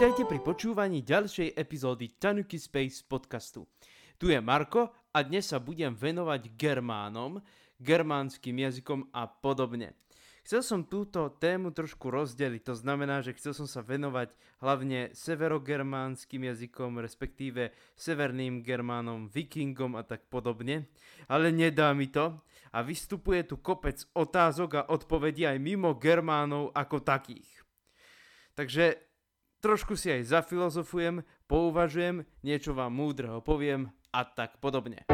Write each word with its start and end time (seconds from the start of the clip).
Vítajte 0.00 0.24
pri 0.24 0.40
počúvaní 0.40 1.04
ďalšej 1.04 1.60
epizódy 1.60 2.16
Tanuki 2.16 2.56
Space 2.56 3.04
podcastu. 3.04 3.68
Tu 4.16 4.32
je 4.32 4.40
Marko 4.40 4.88
a 5.12 5.20
dnes 5.20 5.44
sa 5.44 5.60
budem 5.60 5.92
venovať 5.92 6.56
germánom, 6.56 7.36
germánskym 7.76 8.64
jazykom 8.64 9.12
a 9.12 9.28
podobne. 9.28 9.92
Chcel 10.40 10.64
som 10.64 10.88
túto 10.88 11.28
tému 11.36 11.76
trošku 11.76 12.08
rozdeliť, 12.08 12.72
to 12.72 12.74
znamená, 12.80 13.20
že 13.20 13.36
chcel 13.36 13.52
som 13.52 13.68
sa 13.68 13.84
venovať 13.84 14.32
hlavne 14.64 15.12
severogermánskym 15.12 16.48
jazykom, 16.48 16.96
respektíve 16.96 17.68
severným 17.92 18.64
germánom, 18.64 19.28
vikingom 19.28 20.00
a 20.00 20.02
tak 20.08 20.24
podobne, 20.32 20.88
ale 21.28 21.52
nedá 21.52 21.92
mi 21.92 22.08
to 22.08 22.40
a 22.72 22.80
vystupuje 22.80 23.44
tu 23.44 23.60
kopec 23.60 24.00
otázok 24.16 24.80
a 24.80 24.86
odpovedí 24.96 25.44
aj 25.44 25.60
mimo 25.60 25.92
germánov 26.00 26.72
ako 26.72 27.04
takých. 27.04 27.52
Takže 28.56 29.09
trošku 29.60 29.96
si 29.96 30.08
aj 30.08 30.32
zafilozofujem, 30.32 31.22
pouvažujem, 31.46 32.24
niečo 32.42 32.72
vám 32.72 32.96
múdreho 32.96 33.44
poviem 33.44 33.92
a 34.10 34.24
tak 34.26 34.58
podobne. 34.58 35.06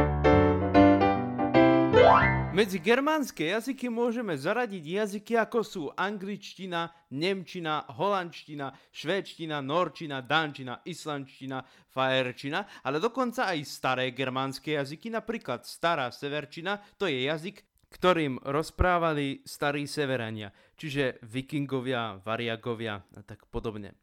Medzi 2.56 2.80
germánske 2.80 3.52
jazyky 3.52 3.92
môžeme 3.92 4.32
zaradiť 4.32 4.84
jazyky 4.84 5.37
ako 5.37 5.60
sú 5.60 5.82
angličtina, 5.92 6.88
nemčina, 7.12 7.84
holandština, 7.92 8.73
švédština, 8.96 9.60
norčina, 9.60 10.24
dančina, 10.24 10.80
islandština, 10.88 11.60
fajerčina, 11.92 12.65
ale 12.80 12.96
dokonca 12.96 13.52
aj 13.52 13.60
staré 13.68 14.09
germánske 14.16 14.73
jazyky, 14.73 15.12
napríklad 15.12 15.68
stará 15.68 16.09
severčina, 16.09 16.80
to 16.96 17.04
je 17.04 17.28
jazyk, 17.28 17.60
ktorým 17.93 18.40
rozprávali 18.40 19.45
starí 19.45 19.84
severania, 19.84 20.52
čiže 20.80 21.21
vikingovia, 21.28 22.21
variagovia 22.24 23.04
a 23.16 23.21
tak 23.21 23.45
podobne. 23.52 23.96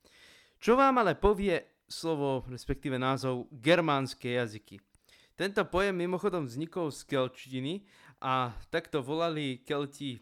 Čo 0.63 0.79
vám 0.79 1.03
ale 1.03 1.19
povie 1.19 1.83
slovo, 1.91 2.47
respektíve 2.47 2.95
názov 2.95 3.51
germánske 3.51 4.39
jazyky? 4.39 4.79
Tento 5.35 5.59
pojem 5.67 5.91
mimochodom 5.91 6.47
vznikol 6.47 6.87
z 6.87 7.03
kelčtiny 7.03 7.83
a 8.23 8.55
takto 8.71 9.03
volali 9.03 9.59
Kelti 9.67 10.15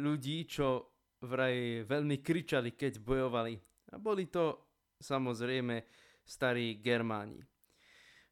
ľudí, 0.00 0.48
čo 0.48 0.96
vraj 1.28 1.84
veľmi 1.84 2.24
kričali, 2.24 2.72
keď 2.72 3.04
bojovali. 3.04 3.60
A 3.92 4.00
boli 4.00 4.32
to 4.32 4.64
samozrejme 4.96 5.84
starí 6.24 6.80
Germáni. 6.80 7.44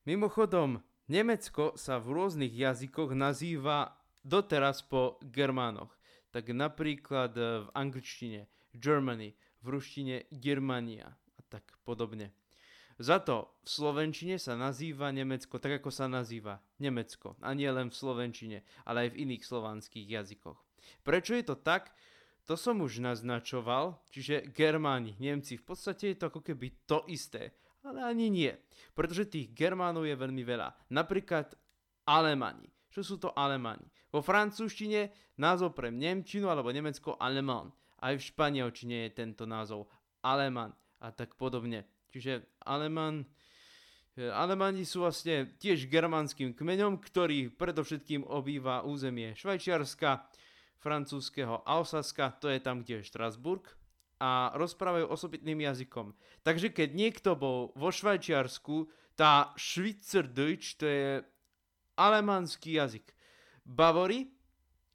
Mimochodom, 0.09 0.81
Nemecko 1.13 1.77
sa 1.77 2.01
v 2.01 2.17
rôznych 2.17 2.57
jazykoch 2.57 3.13
nazýva 3.13 4.01
doteraz 4.25 4.81
po 4.81 5.21
Germánoch. 5.29 5.93
Tak 6.33 6.57
napríklad 6.57 7.37
v 7.37 7.69
angličtine 7.77 8.49
Germany, 8.73 9.37
v 9.65 9.67
ruštine 9.73 10.29
Germania 10.29 11.09
a 11.09 11.41
tak 11.49 11.65
podobne. 11.89 12.37
Za 13.01 13.19
to 13.19 13.51
v 13.67 13.69
Slovenčine 13.75 14.39
sa 14.39 14.55
nazýva 14.55 15.11
Nemecko 15.11 15.59
tak, 15.59 15.83
ako 15.83 15.91
sa 15.91 16.07
nazýva 16.07 16.63
Nemecko. 16.79 17.35
A 17.43 17.51
nie 17.51 17.67
len 17.67 17.91
v 17.91 17.99
Slovenčine, 17.99 18.63
ale 18.87 19.09
aj 19.09 19.19
v 19.19 19.21
iných 19.27 19.43
slovanských 19.43 20.07
jazykoch. 20.07 20.59
Prečo 21.03 21.35
je 21.35 21.43
to 21.43 21.59
tak? 21.59 21.91
To 22.45 22.55
som 22.61 22.85
už 22.85 23.01
naznačoval, 23.01 23.99
čiže 24.13 24.53
Germáni, 24.53 25.17
Nemci, 25.17 25.57
v 25.57 25.65
podstate 25.65 26.13
je 26.13 26.17
to 26.21 26.29
ako 26.29 26.45
keby 26.45 26.71
to 26.85 27.03
isté. 27.09 27.57
Ale 27.83 28.05
ani 28.05 28.29
nie, 28.29 28.53
pretože 28.93 29.33
tých 29.33 29.51
Germánov 29.57 30.05
je 30.05 30.15
veľmi 30.15 30.45
veľa. 30.45 30.93
Napríklad 30.93 31.57
Alemani. 32.05 32.69
Čo 32.93 33.01
sú 33.03 33.15
to 33.19 33.33
Alemani? 33.35 33.89
Vo 34.13 34.23
francúzštine 34.23 35.11
názov 35.41 35.75
pre 35.75 35.91
Nemčinu 35.91 36.47
alebo 36.47 36.71
Nemecko 36.71 37.19
Alemán. 37.19 37.75
Aj 38.05 38.13
v 38.13 38.21
španielčine 38.21 39.09
je 39.09 39.17
tento 39.17 39.49
názov 39.49 39.89
Aleman 40.21 40.77
a 41.01 41.09
tak 41.09 41.41
podobne. 41.41 41.89
Čiže 42.13 42.61
Aleman, 42.69 43.25
e, 44.13 44.29
Alemani 44.29 44.85
sú 44.85 45.09
vlastne 45.09 45.57
tiež 45.57 45.89
germánskym 45.89 46.53
kmeňom, 46.53 47.01
ktorý 47.01 47.49
predovšetkým 47.57 48.29
obýva 48.29 48.85
územie 48.85 49.33
Švajčiarska, 49.33 50.29
francúzského 50.85 51.65
Alsaska, 51.65 52.37
to 52.37 52.53
je 52.53 52.61
tam, 52.61 52.85
kde 52.85 53.01
je 53.01 53.09
Štrasburg, 53.09 53.73
a 54.21 54.53
rozprávajú 54.55 55.09
osobitným 55.09 55.65
jazykom. 55.65 56.13
Takže 56.45 56.71
keď 56.71 56.89
niekto 56.93 57.35
bol 57.35 57.73
vo 57.73 57.89
Švajčiarsku, 57.89 58.89
tá 59.17 59.57
Schweizerdeutsch, 59.57 60.77
to 60.77 60.87
je 60.87 61.09
alemanský 61.97 62.79
jazyk. 62.79 63.15
Bavory, 63.65 64.29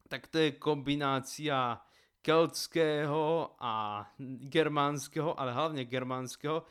tak 0.07 0.27
to 0.29 0.39
je 0.39 0.57
kombinácia 0.61 1.77
keltského 2.19 3.55
a 3.59 4.03
germánskeho, 4.51 5.39
ale 5.39 5.55
hlavne 5.55 5.87
germánskeho 5.87 6.67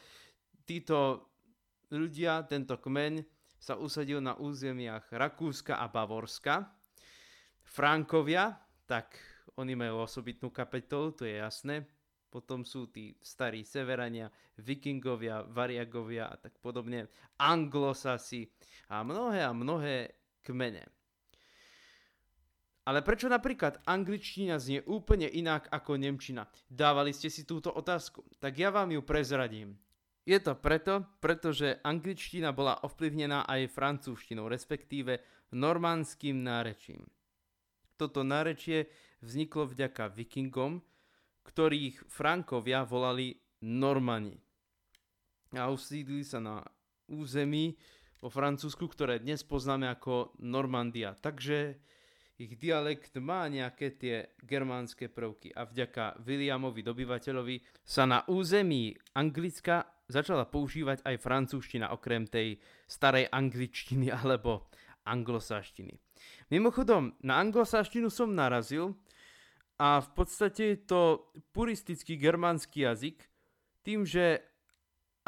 títo 0.68 1.24
ľudia, 1.88 2.44
tento 2.44 2.76
kmeň 2.76 3.24
sa 3.56 3.80
usadil 3.80 4.20
na 4.20 4.36
územiach 4.36 5.08
Rakúska 5.08 5.80
a 5.80 5.88
Bavorska. 5.88 6.68
Frankovia, 7.64 8.52
tak 8.84 9.16
oni 9.56 9.72
majú 9.72 10.04
osobitnú 10.04 10.52
kapitolu, 10.52 11.16
to 11.16 11.24
je 11.24 11.40
jasné. 11.40 11.88
Potom 12.28 12.60
sú 12.60 12.92
tí 12.92 13.16
starí 13.24 13.64
severania, 13.64 14.28
vikingovia, 14.60 15.48
variagovia 15.48 16.28
a 16.28 16.36
tak 16.36 16.60
podobne, 16.60 17.08
anglosasi 17.40 18.44
a 18.92 19.00
mnohé 19.00 19.40
a 19.40 19.56
mnohé 19.56 19.96
kmene. 20.44 20.97
Ale 22.88 23.04
prečo 23.04 23.28
napríklad 23.28 23.84
angličtina 23.84 24.56
znie 24.56 24.80
úplne 24.88 25.28
inak 25.28 25.68
ako 25.68 26.00
nemčina? 26.00 26.48
Dávali 26.72 27.12
ste 27.12 27.28
si 27.28 27.44
túto 27.44 27.68
otázku? 27.68 28.24
Tak 28.40 28.56
ja 28.56 28.72
vám 28.72 28.88
ju 28.96 29.04
prezradím. 29.04 29.76
Je 30.24 30.40
to 30.40 30.56
preto, 30.56 31.04
pretože 31.20 31.84
angličtina 31.84 32.48
bola 32.56 32.80
ovplyvnená 32.80 33.44
aj 33.44 33.76
francúzštinou, 33.76 34.48
respektíve 34.48 35.20
normandským 35.52 36.40
nárečím. 36.40 37.04
Toto 38.00 38.24
nárečie 38.24 38.88
vzniklo 39.20 39.68
vďaka 39.68 40.08
vikingom, 40.08 40.80
ktorých 41.44 42.08
Frankovia 42.08 42.88
volali 42.88 43.36
Normani. 43.68 44.32
A 45.52 45.68
usídli 45.68 46.24
sa 46.24 46.40
na 46.40 46.64
území 47.04 47.76
vo 48.24 48.32
Francúzsku, 48.32 48.88
ktoré 48.88 49.20
dnes 49.20 49.44
poznáme 49.44 49.92
ako 49.92 50.40
Normandia. 50.40 51.12
Takže 51.16 51.84
ich 52.38 52.54
dialekt 52.54 53.18
má 53.18 53.50
nejaké 53.50 53.98
tie 53.98 54.16
germánske 54.46 55.10
prvky 55.10 55.50
a 55.58 55.66
vďaka 55.66 56.22
Williamovi 56.22 56.86
dobyvateľovi 56.86 57.82
sa 57.82 58.06
na 58.06 58.22
území 58.30 58.94
Anglicka 59.18 59.82
začala 60.06 60.46
používať 60.46 61.02
aj 61.02 61.16
francúzština 61.18 61.90
okrem 61.90 62.30
tej 62.30 62.62
starej 62.86 63.26
angličtiny 63.28 64.14
alebo 64.22 64.70
anglosáštiny. 65.02 65.98
Mimochodom, 66.54 67.18
na 67.26 67.42
anglosáštinu 67.42 68.06
som 68.06 68.30
narazil 68.30 68.94
a 69.78 69.98
v 69.98 70.08
podstate 70.14 70.62
je 70.74 70.78
to 70.86 71.02
puristický 71.50 72.14
germánsky 72.18 72.86
jazyk, 72.86 73.18
tým, 73.82 74.06
že 74.06 74.42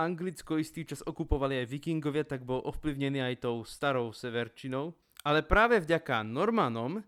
Anglicko 0.01 0.57
istý 0.57 0.89
čas 0.89 1.05
okupovali 1.05 1.61
aj 1.61 1.71
vikingovia, 1.71 2.25
tak 2.25 2.47
bol 2.47 2.65
ovplyvnený 2.65 3.21
aj 3.21 3.45
tou 3.45 3.63
starou 3.69 4.17
severčinou. 4.17 4.97
Ale 5.25 5.45
práve 5.45 5.81
vďaka 5.81 6.25
Normanom, 6.25 7.05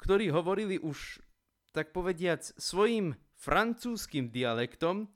ktorí 0.00 0.32
hovorili 0.32 0.80
už, 0.80 1.20
tak 1.76 1.92
povediac, 1.92 2.40
svojim 2.56 3.12
francúzským 3.36 4.32
dialektom, 4.32 5.08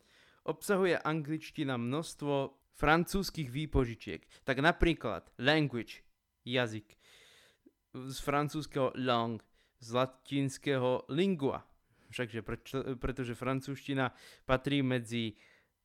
obsahuje 0.46 1.00
angličtina 1.00 1.74
množstvo 1.80 2.54
francúzskych 2.76 3.48
výpožičiek. 3.48 4.20
Tak 4.44 4.60
napríklad 4.60 5.26
language, 5.40 6.04
jazyk, 6.44 6.86
z 7.96 8.18
francúzského 8.20 8.92
lang, 9.00 9.40
z 9.80 9.88
latinského 9.96 11.08
lingua. 11.08 11.64
Všakže 12.12 12.40
pretože 13.00 13.34
francúzština 13.34 14.12
patrí 14.46 14.84
medzi 14.84 15.34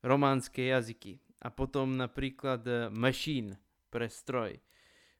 románske 0.06 0.70
jazyky. 0.70 1.18
A 1.42 1.50
potom 1.50 1.98
napríklad 1.98 2.62
eh, 2.68 2.76
machine 2.94 3.58
pre 3.90 4.06
stroj. 4.06 4.62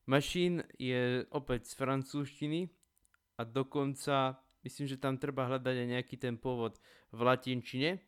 Machine 0.10 0.66
je 0.82 1.26
opäť 1.30 1.72
z 1.72 1.74
francúzštiny 1.78 2.70
a 3.38 3.42
dokonca 3.46 4.42
myslím, 4.66 4.86
že 4.90 5.02
tam 5.02 5.18
treba 5.18 5.46
hľadať 5.46 5.76
aj 5.78 5.88
nejaký 5.98 6.16
ten 6.18 6.38
pôvod 6.38 6.82
v 7.14 7.20
latinčine. 7.22 8.02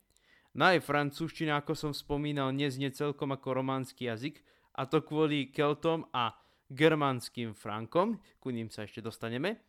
No 0.54 0.70
aj 0.70 0.86
francúzština, 0.86 1.58
ako 1.58 1.74
som 1.74 1.92
spomínal, 1.94 2.54
neznie 2.54 2.94
celkom 2.94 3.34
ako 3.34 3.62
románsky 3.62 4.06
jazyk, 4.06 4.42
a 4.74 4.90
to 4.90 5.06
kvôli 5.06 5.54
Keltom 5.54 6.10
a 6.14 6.34
germánskym 6.70 7.54
Frankom, 7.54 8.18
ku 8.42 8.50
ním 8.50 8.74
sa 8.74 8.86
ešte 8.86 9.06
dostaneme. 9.06 9.62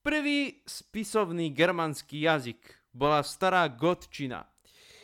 Prvý 0.00 0.64
spisovný 0.64 1.52
germánsky 1.52 2.24
jazyk 2.24 2.56
bola 2.88 3.20
stará 3.20 3.68
gotčina. 3.68 4.48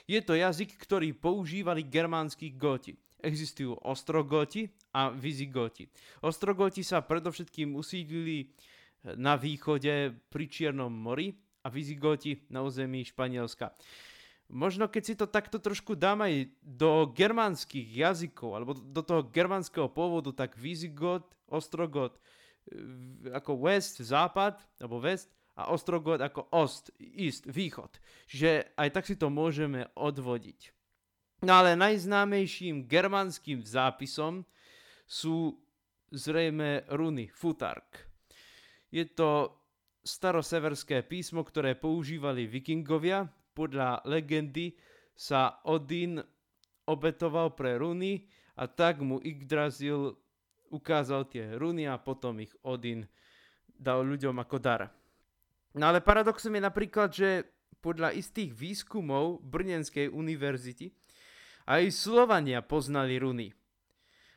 Je 0.08 0.16
to 0.24 0.32
jazyk, 0.32 0.72
ktorý 0.80 1.12
používali 1.12 1.84
germánsky 1.84 2.56
goti. 2.56 2.96
Existujú 3.20 3.76
ostrogoti 3.84 4.72
a 4.96 5.12
vizigoti. 5.12 5.84
Ostrogoti 6.24 6.80
sa 6.80 7.04
predovšetkým 7.04 7.76
usídlili 7.76 8.48
na 9.20 9.36
východe 9.36 10.16
pri 10.32 10.44
Čiernom 10.48 10.88
mori 10.88 11.36
a 11.60 11.68
vizigoti 11.68 12.48
na 12.48 12.64
území 12.64 13.04
Španielska. 13.04 13.76
možno 14.48 14.88
keď 14.88 15.02
si 15.04 15.14
to 15.18 15.26
takto 15.28 15.60
trošku 15.60 15.98
dám 15.98 16.24
aj 16.24 16.48
do 16.64 17.12
germánskych 17.12 17.84
jazykov, 17.92 18.56
alebo 18.56 18.72
do 18.72 19.02
toho 19.04 19.26
germánskeho 19.28 19.92
pôvodu, 19.92 20.32
tak 20.32 20.56
Visigot, 20.56 21.28
Ostrogot, 21.50 22.16
ako 23.30 23.52
West, 23.68 24.00
západ, 24.00 24.58
alebo 24.80 25.02
West, 25.02 25.30
a 25.56 25.72
Ostrogod 25.72 26.20
ako 26.20 26.52
Ost, 26.52 26.92
East, 27.00 27.48
východ. 27.48 27.88
Čiže 28.28 28.76
aj 28.76 28.88
tak 28.92 29.04
si 29.08 29.16
to 29.16 29.32
môžeme 29.32 29.88
odvodiť. 29.96 30.72
No 31.44 31.64
ale 31.64 31.76
najznámejším 31.76 32.84
germánskym 32.84 33.64
zápisom 33.64 34.44
sú 35.06 35.54
zrejme 36.10 36.90
runy 36.90 37.30
Futark. 37.30 38.10
Je 38.90 39.06
to 39.06 39.54
staroseverské 40.06 41.02
písmo, 41.02 41.42
ktoré 41.42 41.74
používali 41.74 42.46
vikingovia. 42.46 43.26
Podľa 43.54 44.06
legendy 44.06 44.76
sa 45.16 45.62
Odin 45.66 46.20
obetoval 46.86 47.58
pre 47.58 47.80
runy 47.80 48.28
a 48.54 48.70
tak 48.70 49.02
mu 49.02 49.18
Yggdrasil 49.18 50.14
ukázal 50.70 51.26
tie 51.26 51.58
runy 51.58 51.90
a 51.90 51.98
potom 51.98 52.38
ich 52.38 52.54
Odin 52.62 53.06
dal 53.66 54.06
ľuďom 54.06 54.36
ako 54.38 54.56
dar. 54.62 54.90
No 55.76 55.92
ale 55.92 56.00
paradoxom 56.00 56.56
je 56.56 56.62
napríklad, 56.62 57.10
že 57.12 57.44
podľa 57.84 58.16
istých 58.16 58.56
výskumov 58.56 59.44
Brnenskej 59.44 60.08
univerzity 60.08 60.90
aj 61.68 61.92
Slovania 61.92 62.64
poznali 62.64 63.20
runy. 63.20 63.52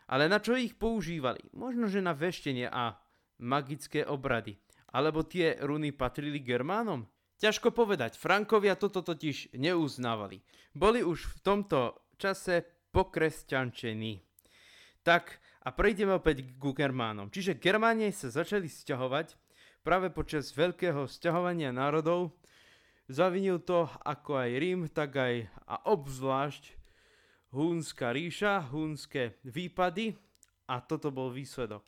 Ale 0.09 0.25
na 0.25 0.41
čo 0.41 0.57
ich 0.57 0.73
používali? 0.73 1.45
Možno, 1.53 1.85
že 1.85 2.01
na 2.01 2.17
veštenie 2.17 2.65
a 2.65 2.97
magické 3.37 4.01
obrady. 4.01 4.57
Alebo 4.89 5.21
tie 5.21 5.53
runy 5.61 5.93
patrili 5.93 6.41
Germánom? 6.41 7.05
Ťažko 7.39 7.71
povedať, 7.71 8.17
Frankovia 8.17 8.73
toto 8.73 9.05
totiž 9.05 9.53
neuznávali. 9.53 10.41
Boli 10.73 11.05
už 11.05 11.29
v 11.29 11.37
tomto 11.45 11.79
čase 12.17 12.65
pokresťančení. 12.89 14.19
Tak 15.05 15.39
a 15.63 15.69
prejdeme 15.71 16.17
opäť 16.17 16.43
ku 16.57 16.73
Germánom. 16.73 17.29
Čiže 17.29 17.61
Germánie 17.61 18.09
sa 18.11 18.33
začali 18.33 18.67
sťahovať 18.67 19.37
práve 19.85 20.11
počas 20.11 20.51
veľkého 20.51 21.05
sťahovania 21.05 21.71
národov 21.71 22.35
zavinil 23.09 23.59
to 23.59 23.89
ako 24.05 24.37
aj 24.37 24.49
Rím, 24.61 24.81
tak 24.87 25.17
aj 25.17 25.49
a 25.65 25.75
obzvlášť 25.89 26.77
Húnska 27.49 28.13
ríša, 28.13 28.61
húnske 28.69 29.41
výpady 29.41 30.13
a 30.69 30.85
toto 30.85 31.09
bol 31.09 31.33
výsledok. 31.33 31.81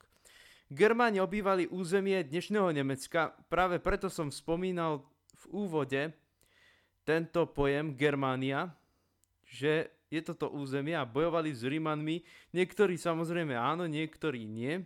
Germáni 0.74 1.22
obývali 1.22 1.70
územie 1.70 2.18
dnešného 2.26 2.74
Nemecka, 2.74 3.38
práve 3.46 3.78
preto 3.78 4.10
som 4.10 4.34
spomínal 4.34 5.06
v 5.38 5.44
úvode 5.54 6.18
tento 7.06 7.46
pojem 7.54 7.94
Germánia, 7.94 8.74
že 9.46 9.94
je 10.10 10.18
toto 10.26 10.50
územie 10.50 10.98
a 10.98 11.06
bojovali 11.06 11.54
s 11.54 11.62
Rímanmi. 11.62 12.26
Niektorí 12.58 12.98
samozrejme 12.98 13.54
áno, 13.54 13.86
niektorí 13.86 14.50
nie. 14.50 14.82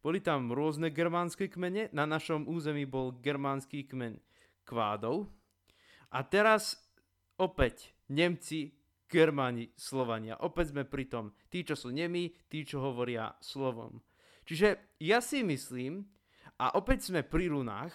Boli 0.00 0.24
tam 0.24 0.56
rôzne 0.56 0.88
germánske 0.88 1.52
kmene, 1.52 1.92
na 1.92 2.08
našom 2.08 2.48
území 2.48 2.88
bol 2.88 3.12
germánsky 3.20 3.84
kmeň 3.84 4.16
kvádov. 4.64 5.28
A 6.08 6.24
teraz 6.24 6.80
opäť 7.36 7.92
Nemci, 8.08 8.81
Germáni, 9.12 9.68
Slovania. 9.76 10.40
Opäť 10.40 10.72
sme 10.72 10.88
pri 10.88 11.04
tom, 11.04 11.36
tí, 11.52 11.60
čo 11.60 11.76
sú 11.76 11.92
nemí, 11.92 12.32
tí, 12.48 12.64
čo 12.64 12.80
hovoria 12.80 13.36
slovom. 13.44 14.00
Čiže 14.48 14.96
ja 15.04 15.20
si 15.20 15.44
myslím, 15.44 16.08
a 16.56 16.72
opäť 16.80 17.12
sme 17.12 17.20
pri 17.20 17.52
runách, 17.52 17.92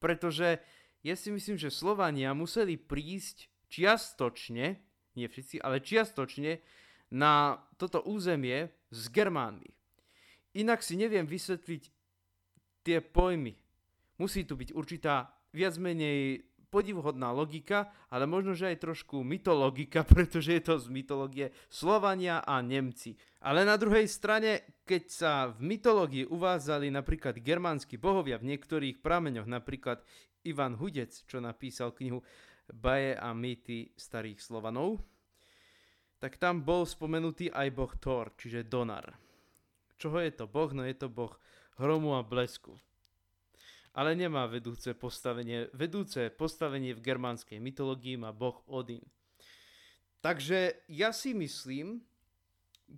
pretože 0.00 0.56
ja 1.04 1.12
si 1.12 1.28
myslím, 1.28 1.60
že 1.60 1.68
Slovania 1.68 2.32
museli 2.32 2.80
prísť 2.80 3.52
čiastočne, 3.68 4.80
nie 5.20 5.26
všetci, 5.28 5.60
ale 5.60 5.84
čiastočne 5.84 6.64
na 7.12 7.60
toto 7.76 8.00
územie 8.08 8.72
s 8.88 9.12
Germánmi. 9.12 9.68
Inak 10.56 10.80
si 10.80 10.96
neviem 10.96 11.28
vysvetliť 11.28 11.82
tie 12.82 12.98
pojmy. 13.04 13.54
Musí 14.18 14.48
tu 14.48 14.56
byť 14.56 14.72
určitá 14.72 15.30
viac 15.52 15.76
menej 15.76 16.49
podivuhodná 16.70 17.34
logika, 17.34 17.90
ale 18.08 18.24
možno, 18.24 18.54
že 18.54 18.70
aj 18.70 18.86
trošku 18.86 19.26
mytologika, 19.26 20.06
pretože 20.14 20.54
je 20.54 20.62
to 20.62 20.78
z 20.78 20.86
mytológie 20.88 21.46
Slovania 21.66 22.40
a 22.40 22.62
Nemci. 22.62 23.18
Ale 23.42 23.66
na 23.66 23.74
druhej 23.74 24.06
strane, 24.06 24.80
keď 24.86 25.02
sa 25.10 25.32
v 25.50 25.76
mytológii 25.76 26.30
uvádzali 26.30 26.88
napríklad 26.94 27.42
germánsky 27.42 27.98
bohovia 27.98 28.38
v 28.38 28.54
niektorých 28.54 29.02
prameňoch, 29.02 29.50
napríklad 29.50 30.00
Ivan 30.46 30.78
Hudec, 30.78 31.12
čo 31.28 31.42
napísal 31.42 31.92
knihu 31.98 32.24
Baje 32.70 33.18
a 33.18 33.34
mýty 33.34 33.90
starých 33.98 34.38
Slovanov, 34.38 35.02
tak 36.22 36.38
tam 36.38 36.62
bol 36.62 36.86
spomenutý 36.86 37.50
aj 37.50 37.68
boh 37.74 37.92
Thor, 37.98 38.30
čiže 38.38 38.68
Donar. 38.68 39.16
Čoho 40.00 40.20
je 40.22 40.32
to 40.32 40.46
boh? 40.46 40.70
No 40.72 40.84
je 40.84 40.94
to 40.96 41.08
boh 41.10 41.34
hromu 41.80 42.16
a 42.16 42.22
blesku. 42.22 42.76
Ale 43.90 44.14
nemá 44.14 44.46
vedúce 44.46 44.94
postavenie. 44.94 45.66
Vedúce 45.74 46.30
postavenie 46.30 46.94
v 46.94 47.02
germánskej 47.02 47.58
mytológii 47.58 48.16
má 48.20 48.30
boh 48.30 48.62
Odin. 48.70 49.02
Takže 50.20 50.86
ja 50.86 51.10
si 51.10 51.34
myslím, 51.34 52.04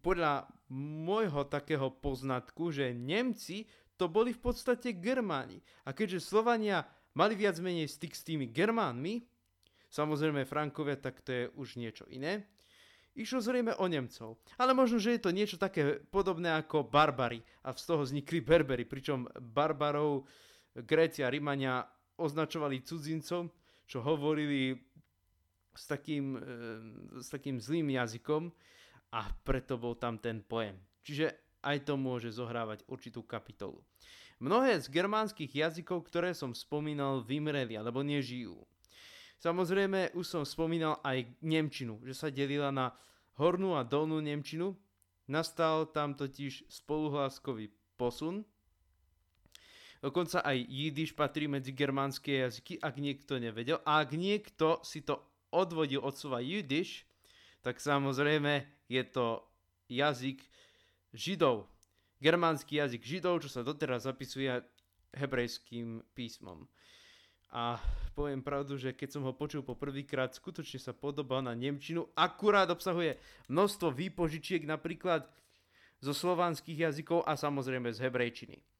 podľa 0.02 0.48
môjho 0.72 1.44
takého 1.48 1.92
poznatku, 1.92 2.72
že 2.72 2.96
Nemci 2.96 3.68
to 4.00 4.08
boli 4.08 4.32
v 4.32 4.40
podstate 4.40 4.96
Germáni. 4.96 5.60
A 5.84 5.92
keďže 5.92 6.24
Slovania 6.24 6.82
mali 7.12 7.36
viac 7.36 7.60
menej 7.60 7.86
styk 7.86 8.16
s 8.16 8.24
tými 8.24 8.48
Germánmi, 8.48 9.22
samozrejme 9.92 10.48
Frankovia, 10.48 10.96
tak 10.96 11.20
to 11.20 11.30
je 11.30 11.44
už 11.54 11.76
niečo 11.76 12.08
iné, 12.08 12.48
Išlo 13.12 13.44
zrejme 13.44 13.76
o 13.76 13.84
Nemcov. 13.92 14.40
Ale 14.56 14.72
možno, 14.72 14.96
že 14.96 15.20
je 15.20 15.20
to 15.20 15.36
niečo 15.36 15.60
také 15.60 16.00
podobné 16.08 16.48
ako 16.56 16.88
barbary 16.88 17.44
a 17.60 17.76
z 17.76 17.84
toho 17.84 18.08
vznikli 18.08 18.40
berbery, 18.40 18.88
pričom 18.88 19.28
barbarov 19.36 20.24
Gréci 20.72 21.20
a 21.20 21.32
Rimania 21.32 21.84
označovali 22.16 22.84
cudzincom, 22.84 23.50
čo 23.84 23.98
hovorili 24.00 24.72
s 25.72 25.84
takým, 25.88 26.36
e, 26.36 26.40
s 27.20 27.28
takým 27.28 27.60
zlým 27.60 27.92
jazykom 27.92 28.52
a 29.12 29.20
preto 29.44 29.76
bol 29.76 29.96
tam 29.96 30.16
ten 30.16 30.41
pojem. 30.41 30.76
Čiže 31.05 31.58
aj 31.62 31.88
to 31.88 31.94
môže 32.00 32.32
zohrávať 32.32 32.84
určitú 32.88 33.24
kapitolu. 33.24 33.81
Mnohé 34.43 34.82
z 34.82 34.91
germánskych 34.91 35.55
jazykov, 35.55 36.10
ktoré 36.10 36.34
som 36.34 36.50
spomínal, 36.50 37.22
vymreli 37.22 37.79
alebo 37.79 38.02
nežijú. 38.02 38.58
Samozrejme, 39.38 40.14
už 40.19 40.26
som 40.26 40.43
spomínal 40.46 40.98
aj 41.02 41.26
Nemčinu, 41.43 42.02
že 42.06 42.14
sa 42.14 42.31
delila 42.31 42.70
na 42.70 42.94
hornú 43.38 43.74
a 43.79 43.86
dolnú 43.86 44.19
Nemčinu. 44.19 44.74
Nastal 45.31 45.91
tam 45.91 46.19
totiž 46.19 46.67
spoluhláskový 46.67 47.70
posun. 47.94 48.43
Dokonca 50.02 50.42
aj 50.42 50.58
jidiš 50.66 51.14
patrí 51.14 51.46
medzi 51.46 51.70
germánske 51.70 52.42
jazyky, 52.42 52.82
ak 52.82 52.98
niekto 52.98 53.38
nevedel. 53.38 53.78
A 53.86 54.02
ak 54.02 54.18
niekto 54.18 54.82
si 54.82 54.98
to 54.98 55.22
odvodil 55.54 56.02
od 56.02 56.18
slova 56.18 56.42
jidiš, 56.42 57.06
tak 57.62 57.78
samozrejme 57.78 58.66
je 58.90 59.02
to 59.06 59.46
jazyk 59.86 60.42
židov. 61.14 61.70
Germánsky 62.18 62.82
jazyk 62.82 63.02
židov, 63.06 63.46
čo 63.46 63.48
sa 63.50 63.62
doteraz 63.62 64.10
zapisuje 64.10 64.50
hebrejským 65.14 66.02
písmom. 66.18 66.66
A 67.52 67.78
poviem 68.16 68.40
pravdu, 68.40 68.80
že 68.80 68.96
keď 68.96 69.08
som 69.12 69.22
ho 69.28 69.36
počul 69.36 69.60
po 69.62 69.76
prvýkrát, 69.76 70.32
skutočne 70.32 70.80
sa 70.80 70.96
podobá 70.96 71.44
na 71.44 71.52
Nemčinu. 71.52 72.08
Akurát 72.16 72.66
obsahuje 72.72 73.20
množstvo 73.52 73.92
výpožičiek 73.92 74.64
napríklad 74.64 75.28
zo 76.02 76.16
slovanských 76.16 76.90
jazykov 76.90 77.22
a 77.28 77.36
samozrejme 77.36 77.92
z 77.92 78.02
hebrejčiny. 78.02 78.71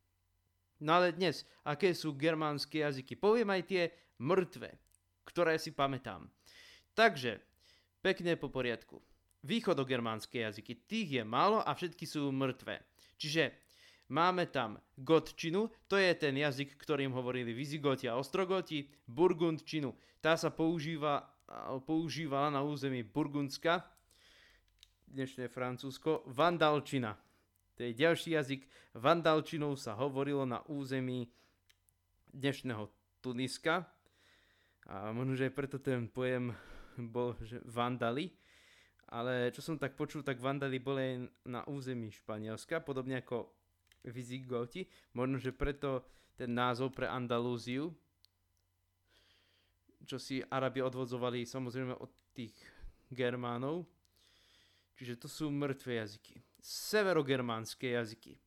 No 0.83 0.99
ale 0.99 1.15
dnes, 1.15 1.47
aké 1.63 1.95
sú 1.95 2.19
germánske 2.19 2.83
jazyky? 2.83 3.15
Poviem 3.15 3.55
aj 3.55 3.63
tie 3.71 3.83
mŕtve, 4.19 4.75
ktoré 5.23 5.55
si 5.63 5.71
pamätám. 5.71 6.27
Takže, 6.99 7.39
pekne 8.03 8.35
po 8.35 8.51
poriadku. 8.51 8.99
Východogermánske 9.47 10.43
jazyky, 10.43 10.87
tých 10.91 11.09
je 11.19 11.23
málo 11.23 11.63
a 11.63 11.71
všetky 11.71 12.03
sú 12.03 12.35
mŕtve. 12.35 12.83
Čiže 13.19 13.63
Máme 14.13 14.45
tam 14.53 14.77
gotčinu, 15.01 15.73
to 15.89 15.97
je 15.97 16.13
ten 16.13 16.37
jazyk, 16.37 16.77
ktorým 16.77 17.17
hovorili 17.17 17.57
Vizigoti 17.57 18.05
a 18.13 18.21
Ostrogoti, 18.21 18.85
burgundčinu, 19.09 19.97
tá 20.21 20.37
sa 20.37 20.53
používa, 20.53 21.25
používala 21.89 22.53
na 22.53 22.61
území 22.61 23.01
Burgundska, 23.09 23.81
dnešné 25.09 25.49
Francúzsko, 25.49 26.29
vandalčina. 26.29 27.17
To 27.83 27.91
je 27.91 27.99
ďalší 27.99 28.39
jazyk. 28.39 28.63
Vandalčinou 28.95 29.75
sa 29.75 29.99
hovorilo 29.99 30.47
na 30.47 30.63
území 30.71 31.27
dnešného 32.31 32.87
Tuniska. 33.19 33.83
A 34.87 35.11
možno, 35.11 35.35
že 35.35 35.51
aj 35.51 35.55
preto 35.59 35.83
ten 35.83 36.07
pojem 36.07 36.55
bol, 37.11 37.35
že 37.43 37.59
vandali. 37.67 38.31
Ale 39.11 39.51
čo 39.51 39.67
som 39.67 39.83
tak 39.83 39.99
počul, 39.99 40.23
tak 40.23 40.39
vandali 40.39 40.79
boli 40.79 41.27
na 41.43 41.67
území 41.67 42.15
Španielska, 42.15 42.87
podobne 42.87 43.19
ako 43.19 43.51
Vizigoti. 44.07 44.87
Možno, 45.19 45.43
že 45.43 45.51
preto 45.51 46.07
ten 46.39 46.55
názov 46.55 46.95
pre 46.95 47.11
Andalúziu. 47.11 47.91
čo 50.07 50.23
si 50.23 50.39
Arabi 50.39 50.87
odvodzovali 50.87 51.43
samozrejme 51.43 51.99
od 51.99 52.15
tých 52.31 52.55
Germánov. 53.11 53.91
Čiže 54.95 55.19
to 55.19 55.27
sú 55.27 55.51
mŕtve 55.51 55.99
jazyky. 55.99 56.52
Severogermánske 56.63 57.91
jazyky. 57.91 58.39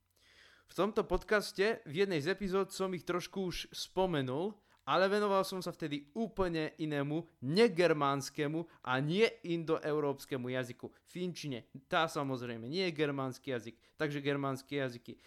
V 0.66 0.72
tomto 0.72 1.04
podcaste 1.04 1.84
v 1.84 1.94
jednej 2.00 2.24
z 2.24 2.32
epizód 2.32 2.72
som 2.72 2.88
ich 2.96 3.04
trošku 3.04 3.52
už 3.52 3.68
spomenul, 3.76 4.56
ale 4.88 5.04
venoval 5.12 5.44
som 5.44 5.60
sa 5.60 5.68
vtedy 5.68 6.08
úplne 6.16 6.72
inému, 6.80 7.44
negermánskemu 7.44 8.64
a 8.86 8.96
nie 9.04 9.28
indoeurópskemu 9.44 10.48
jazyku. 10.48 10.88
Finčine, 11.04 11.68
tá 11.92 12.08
samozrejme, 12.08 12.64
nie 12.64 12.88
je 12.88 12.96
germánsky 12.96 13.52
jazyk, 13.52 13.76
takže 14.00 14.24
germánske 14.24 14.80
jazyky. 14.80 15.20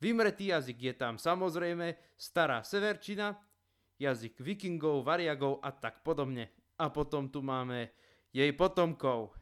Vymretý 0.00 0.56
jazyk 0.56 0.78
je 0.80 0.94
tam 0.96 1.20
samozrejme 1.20 1.94
stará 2.16 2.64
severčina, 2.64 3.36
jazyk 4.00 4.40
vikingov, 4.40 5.04
variagov 5.04 5.60
a 5.60 5.68
tak 5.68 6.00
podobne. 6.00 6.48
A 6.80 6.88
potom 6.88 7.28
tu 7.28 7.44
máme 7.44 7.92
jej 8.32 8.50
potomkov, 8.56 9.36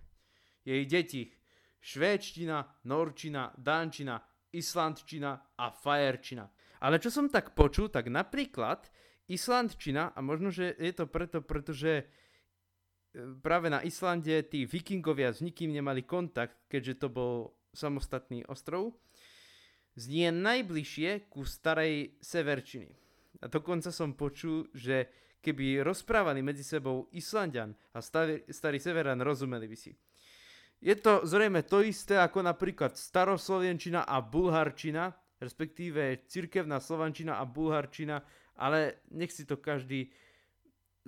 jej 0.67 0.85
deti, 0.85 1.33
švédština, 1.81 2.85
norčina, 2.85 3.51
dančina, 3.57 4.21
islandčina 4.53 5.57
a 5.57 5.67
fajerčina. 5.73 6.45
Ale 6.81 6.97
čo 6.97 7.13
som 7.13 7.29
tak 7.29 7.53
počul, 7.53 7.93
tak 7.93 8.09
napríklad 8.09 8.89
Islandčina, 9.31 10.11
a 10.11 10.19
možno, 10.19 10.51
že 10.51 10.75
je 10.75 10.91
to 10.91 11.07
preto, 11.07 11.39
pretože 11.39 12.03
e, 12.03 12.05
práve 13.39 13.71
na 13.71 13.79
Islande 13.87 14.43
tí 14.43 14.67
vikingovia 14.67 15.31
s 15.31 15.39
nikým 15.39 15.71
nemali 15.71 16.03
kontakt, 16.03 16.67
keďže 16.67 17.07
to 17.07 17.09
bol 17.15 17.55
samostatný 17.71 18.43
ostrov, 18.51 18.99
znie 19.95 20.35
najbližšie 20.35 21.31
ku 21.31 21.47
starej 21.47 22.19
severčiny. 22.19 22.91
A 23.39 23.47
dokonca 23.47 23.95
som 23.95 24.19
počul, 24.19 24.67
že 24.75 25.07
keby 25.39 25.87
rozprávali 25.87 26.43
medzi 26.43 26.67
sebou 26.67 27.07
Islandian 27.15 27.71
a 27.95 28.03
starý, 28.03 28.43
starý 28.51 28.83
severan, 28.83 29.23
rozumeli 29.23 29.71
by 29.71 29.79
si. 29.79 29.95
Je 30.81 30.97
to 30.97 31.29
zrejme 31.29 31.61
to 31.69 31.85
isté 31.85 32.17
ako 32.17 32.41
napríklad 32.41 32.97
staroslovenčina 32.97 34.09
a 34.09 34.25
bulharčina, 34.25 35.13
respektíve 35.37 36.25
cirkevná 36.25 36.81
slovančina 36.81 37.37
a 37.37 37.45
bulharčina 37.45 38.25
ale 38.61 39.01
nech 39.09 39.33
si 39.33 39.49
to 39.49 39.57
každý 39.57 40.13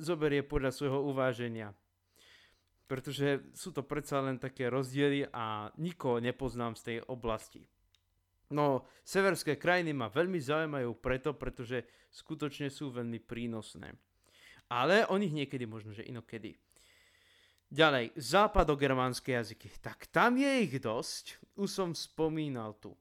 zoberie 0.01 0.41
podľa 0.41 0.73
svojho 0.73 1.05
uváženia. 1.05 1.77
Pretože 2.89 3.53
sú 3.53 3.77
to 3.77 3.85
predsa 3.85 4.25
len 4.25 4.41
také 4.41 4.73
rozdiely 4.73 5.29
a 5.29 5.69
nikoho 5.77 6.19
nepoznám 6.19 6.73
z 6.77 6.83
tej 6.83 6.99
oblasti. 7.13 7.69
No, 8.53 8.85
severské 9.05 9.57
krajiny 9.57 9.97
ma 9.97 10.13
veľmi 10.13 10.41
zaujímajú 10.41 10.97
preto, 11.01 11.33
pretože 11.37 11.85
skutočne 12.13 12.69
sú 12.69 12.93
veľmi 12.93 13.21
prínosné. 13.21 13.97
Ale 14.69 15.09
o 15.09 15.17
nich 15.17 15.33
niekedy 15.33 15.65
možno, 15.65 15.93
že 15.93 16.05
inokedy. 16.05 16.57
Ďalej, 17.73 18.13
západogermánske 18.21 19.33
jazyky. 19.33 19.81
Tak 19.81 20.13
tam 20.13 20.37
je 20.37 20.69
ich 20.69 20.77
dosť. 20.77 21.41
Už 21.57 21.73
som 21.73 21.97
spomínal 21.97 22.77
tu. 22.77 22.93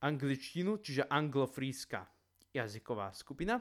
Angličtinu, 0.00 0.80
čiže 0.80 1.04
anglofríska 1.12 2.08
jazyková 2.56 3.12
skupina. 3.12 3.60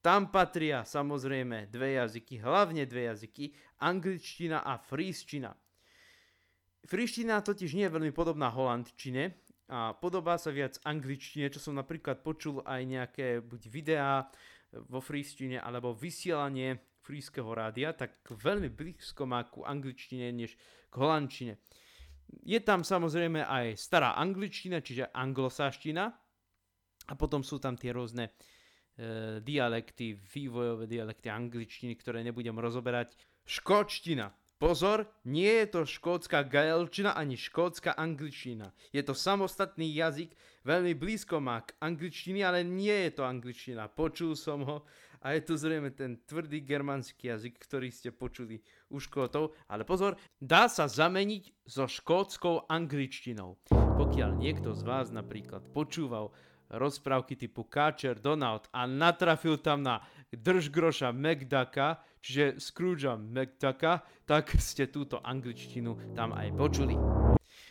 Tam 0.00 0.32
patria 0.32 0.80
samozrejme 0.88 1.68
dve 1.68 2.00
jazyky, 2.00 2.40
hlavne 2.40 2.88
dve 2.88 3.12
jazyky, 3.12 3.52
angličtina 3.84 4.64
a 4.64 4.80
frísčina. 4.80 5.52
Fríština 6.88 7.44
totiž 7.44 7.76
nie 7.76 7.84
je 7.84 7.92
veľmi 7.92 8.16
podobná 8.16 8.48
holandčine 8.48 9.36
a 9.68 9.92
podobá 9.92 10.40
sa 10.40 10.56
viac 10.56 10.80
angličtine, 10.88 11.52
čo 11.52 11.60
som 11.60 11.76
napríklad 11.76 12.24
počul 12.24 12.64
aj 12.64 12.80
nejaké 12.88 13.44
buď 13.44 13.62
videá 13.68 14.24
vo 14.88 15.04
fríštine 15.04 15.60
alebo 15.60 15.92
vysielanie 15.92 16.80
frískeho 17.10 17.50
rádia, 17.50 17.90
tak 17.90 18.22
veľmi 18.30 18.70
blízko 18.70 19.26
má 19.26 19.42
ku 19.50 19.66
angličtine 19.66 20.30
než 20.30 20.54
k 20.86 20.94
holandčine. 20.94 21.58
Je 22.46 22.62
tam 22.62 22.86
samozrejme 22.86 23.42
aj 23.42 23.74
stará 23.74 24.14
angličtina, 24.14 24.78
čiže 24.78 25.10
anglosaština, 25.10 26.14
a 27.10 27.12
potom 27.18 27.42
sú 27.42 27.58
tam 27.58 27.74
tie 27.74 27.90
rôzne 27.90 28.30
e, 28.30 28.32
dialekty, 29.42 30.14
vývojové 30.14 30.86
dialekty 30.86 31.26
angličtiny, 31.26 31.98
ktoré 31.98 32.22
nebudem 32.22 32.54
rozoberať. 32.54 33.18
Škótština. 33.42 34.30
Pozor, 34.60 35.08
nie 35.24 35.48
je 35.64 35.66
to 35.72 35.80
škótska 35.88 36.44
gaelčina 36.44 37.16
ani 37.16 37.34
škótska 37.34 37.96
angličtina. 37.96 38.70
Je 38.92 39.00
to 39.00 39.16
samostatný 39.16 39.88
jazyk, 39.96 40.36
veľmi 40.68 40.92
blízko 40.94 41.40
má 41.40 41.64
k 41.64 41.72
angličtine, 41.80 42.44
ale 42.44 42.60
nie 42.60 43.08
je 43.08 43.10
to 43.16 43.24
angličtina. 43.24 43.88
Počul 43.88 44.36
som 44.36 44.60
ho 44.68 44.76
a 45.20 45.36
je 45.36 45.40
to 45.44 45.54
zrejme 45.56 45.92
ten 45.92 46.16
tvrdý 46.24 46.64
germánsky 46.64 47.28
jazyk, 47.28 47.60
ktorý 47.60 47.92
ste 47.92 48.08
počuli 48.08 48.64
u 48.88 48.96
Škótov. 48.96 49.52
Ale 49.68 49.84
pozor, 49.84 50.16
dá 50.40 50.66
sa 50.66 50.88
zameniť 50.88 51.68
so 51.68 51.84
škótskou 51.84 52.66
angličtinou. 52.72 53.60
Pokiaľ 53.70 54.30
niekto 54.40 54.72
z 54.72 54.82
vás 54.82 55.12
napríklad 55.12 55.68
počúval 55.76 56.32
rozprávky 56.70 57.34
typu 57.36 57.66
Catcher, 57.66 58.16
Donald 58.16 58.70
a 58.70 58.86
natrafil 58.86 59.58
tam 59.58 59.82
na 59.82 60.00
držgroša 60.30 61.10
McDucka, 61.10 61.98
čiže 62.22 62.62
Scroogea 62.62 63.18
McDucka, 63.18 64.06
tak 64.24 64.54
ste 64.56 64.86
túto 64.86 65.18
angličtinu 65.20 66.14
tam 66.14 66.30
aj 66.32 66.48
počuli. 66.54 66.94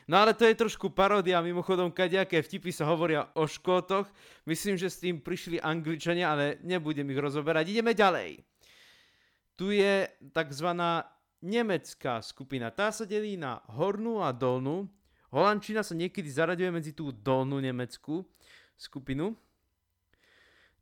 No 0.09 0.17
ale 0.17 0.33
to 0.33 0.41
je 0.49 0.57
trošku 0.57 0.89
paródia, 0.89 1.37
mimochodom 1.37 1.93
kadejaké 1.93 2.41
vtipy 2.41 2.73
sa 2.73 2.89
hovoria 2.89 3.29
o 3.37 3.45
škótoch. 3.45 4.09
Myslím, 4.49 4.73
že 4.73 4.89
s 4.89 4.97
tým 4.97 5.21
prišli 5.21 5.61
angličania, 5.61 6.33
ale 6.33 6.57
nebudem 6.65 7.05
ich 7.13 7.21
rozoberať. 7.21 7.69
Ideme 7.69 7.93
ďalej. 7.93 8.41
Tu 9.53 9.77
je 9.77 10.09
tzv. 10.33 10.69
nemecká 11.45 12.25
skupina. 12.25 12.73
Tá 12.73 12.89
sa 12.89 13.05
delí 13.05 13.37
na 13.37 13.61
hornú 13.77 14.25
a 14.25 14.33
dolnú. 14.33 14.89
Holandčina 15.29 15.85
sa 15.85 15.93
niekedy 15.93 16.25
zaraďuje 16.25 16.73
medzi 16.73 16.91
tú 16.97 17.13
dolnú 17.13 17.61
nemeckú 17.61 18.25
skupinu. 18.81 19.37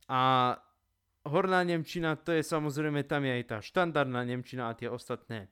A 0.07 0.55
horná 1.27 1.67
Nemčina, 1.67 2.15
to 2.15 2.31
je 2.31 2.48
samozrejme, 2.48 3.03
tam 3.03 3.27
je 3.27 3.31
aj 3.36 3.43
tá 3.43 3.57
štandardná 3.60 4.24
Nemčina 4.24 4.72
a 4.72 4.77
tie 4.77 4.88
ostatné 4.88 5.51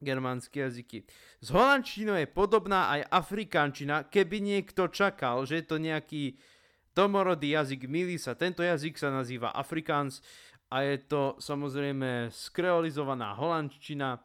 germánske 0.00 0.60
jazyky. 0.64 1.04
S 1.40 1.48
holandčinou 1.52 2.16
je 2.16 2.26
podobná 2.26 2.88
aj 2.98 3.06
afrikánčina, 3.12 4.08
keby 4.08 4.40
niekto 4.40 4.88
čakal, 4.88 5.44
že 5.44 5.60
je 5.60 5.64
to 5.68 5.76
nejaký 5.76 6.40
domorodý 6.96 7.54
jazyk, 7.54 7.86
milí 7.86 8.16
sa. 8.16 8.34
Tento 8.34 8.64
jazyk 8.64 8.96
sa 8.96 9.12
nazýva 9.12 9.52
afrikáns 9.52 10.24
a 10.72 10.82
je 10.82 10.96
to 11.04 11.36
samozrejme 11.38 12.32
skreolizovaná 12.32 13.36
holandčina, 13.36 14.18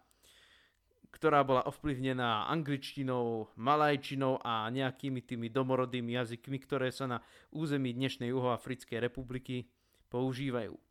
ktorá 1.15 1.47
bola 1.47 1.63
ovplyvnená 1.63 2.51
angličtinou, 2.51 3.47
malajčinou 3.55 4.43
a 4.43 4.67
nejakými 4.67 5.23
tými 5.23 5.47
domorodými 5.47 6.19
jazykmi, 6.19 6.59
ktoré 6.59 6.91
sa 6.91 7.07
na 7.07 7.17
území 7.55 7.95
dnešnej 7.95 8.35
Juhoafrickej 8.35 8.99
republiky 8.99 9.71
používajú. 10.11 10.84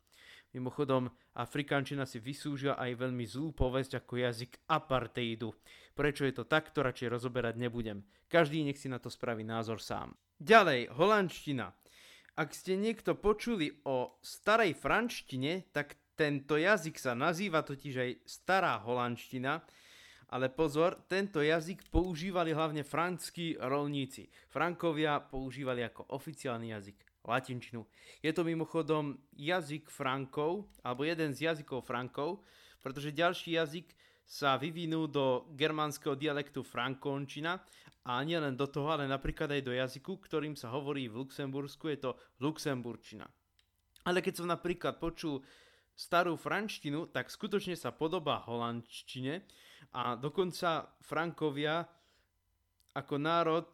Mimochodom, 0.55 1.11
afrikančina 1.35 2.07
si 2.07 2.23
vysúžia 2.23 2.79
aj 2.79 2.95
veľmi 2.95 3.27
zlú 3.27 3.51
povesť 3.51 3.99
ako 3.99 4.23
jazyk 4.23 4.51
apartheidu. 4.71 5.51
Prečo 5.91 6.23
je 6.23 6.31
to 6.31 6.47
tak, 6.47 6.71
to 6.71 6.79
radšej 6.79 7.11
rozoberať 7.11 7.59
nebudem. 7.59 8.07
Každý 8.31 8.63
nech 8.63 8.79
si 8.79 8.87
na 8.87 8.95
to 8.95 9.11
spraví 9.11 9.43
názor 9.43 9.83
sám. 9.83 10.15
Ďalej, 10.39 10.95
holandština. 10.95 11.75
Ak 12.39 12.55
ste 12.55 12.79
niekto 12.79 13.19
počuli 13.19 13.83
o 13.83 14.15
starej 14.23 14.79
franštine, 14.79 15.67
tak 15.75 15.99
tento 16.15 16.55
jazyk 16.55 17.03
sa 17.03 17.11
nazýva 17.11 17.59
totiž 17.59 17.95
aj 17.99 18.11
stará 18.23 18.79
holandština, 18.79 19.59
ale 20.31 20.47
pozor, 20.47 21.03
tento 21.11 21.43
jazyk 21.43 21.91
používali 21.91 22.55
hlavne 22.55 22.87
franskí 22.87 23.59
rolníci. 23.59 24.31
Frankovia 24.47 25.19
používali 25.19 25.83
ako 25.83 26.15
oficiálny 26.15 26.71
jazyk 26.71 27.14
latinčinu. 27.25 27.85
Je 28.21 28.31
to 28.31 28.45
mimochodom 28.45 29.17
jazyk 29.33 29.89
Frankov, 29.89 30.69
alebo 30.85 31.03
jeden 31.03 31.33
z 31.33 31.49
jazykov 31.51 31.83
Frankov, 31.83 32.45
pretože 32.79 33.11
ďalší 33.11 33.57
jazyk 33.57 33.87
sa 34.25 34.57
vyvinul 34.57 35.05
do 35.09 35.49
germánskeho 35.53 36.17
dialektu 36.17 36.65
frankončina 36.65 37.61
a 38.05 38.21
nielen 38.25 38.57
do 38.57 38.65
toho, 38.65 38.93
ale 38.93 39.05
napríklad 39.09 39.53
aj 39.53 39.61
do 39.65 39.73
jazyku, 39.73 40.17
ktorým 40.21 40.57
sa 40.57 40.73
hovorí 40.73 41.09
v 41.09 41.25
Luxembursku, 41.25 41.89
je 41.93 42.09
to 42.09 42.11
luxemburčina. 42.41 43.25
Ale 44.05 44.21
keď 44.21 44.33
som 44.41 44.47
napríklad 44.49 45.01
počul 45.01 45.41
starú 45.97 46.37
franštinu, 46.37 47.09
tak 47.09 47.29
skutočne 47.33 47.73
sa 47.73 47.93
podobá 47.93 48.41
holandčine, 48.45 49.45
a 49.95 50.19
dokonca 50.19 50.91
Frankovia 50.99 51.87
ako 52.95 53.15
národ 53.15 53.67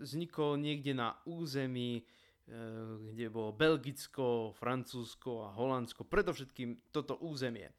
vznikol 0.00 0.56
niekde 0.56 0.96
na 0.96 1.16
území, 1.28 2.04
kde 2.46 3.26
bolo 3.30 3.54
Belgicko, 3.54 4.52
Francúzsko 4.58 5.46
a 5.46 5.54
Holandsko, 5.54 6.04
predovšetkým 6.04 6.90
toto 6.90 7.16
územie. 7.22 7.70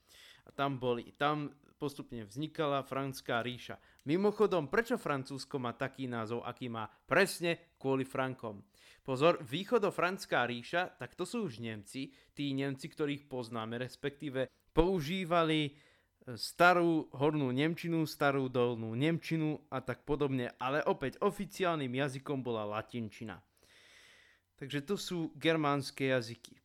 A 0.44 0.50
tam 0.52 0.80
boli, 0.80 1.12
tam 1.16 1.52
postupne 1.80 2.24
vznikala 2.24 2.84
Franská 2.88 3.44
ríša. 3.44 3.76
Mimochodom, 4.08 4.72
prečo 4.72 4.96
Francúzsko 4.96 5.60
má 5.60 5.76
taký 5.76 6.08
názov, 6.08 6.48
aký 6.48 6.72
má? 6.72 6.88
Presne 6.88 7.76
kvôli 7.76 8.08
Frankom. 8.08 8.64
Pozor, 9.04 9.44
východofranská 9.44 10.48
ríša, 10.48 10.96
tak 10.96 11.12
to 11.20 11.28
sú 11.28 11.52
už 11.52 11.60
Nemci, 11.60 12.16
tí 12.32 12.56
Nemci, 12.56 12.88
ktorých 12.88 13.28
poznáme, 13.28 13.76
respektíve 13.76 14.48
používali 14.72 15.60
e, 15.68 15.72
starú 16.40 17.12
hornú 17.12 17.52
Nemčinu, 17.52 18.08
starú 18.08 18.48
dolnú 18.48 18.96
Nemčinu 18.96 19.60
a 19.68 19.84
tak 19.84 20.08
podobne, 20.08 20.56
ale 20.56 20.80
opäť 20.88 21.20
oficiálnym 21.20 21.92
jazykom 21.92 22.40
bola 22.40 22.64
latinčina. 22.64 23.44
Takže 24.64 24.80
to 24.88 24.96
sú 24.96 25.36
germánske 25.36 26.08
jazyky. 26.08 26.56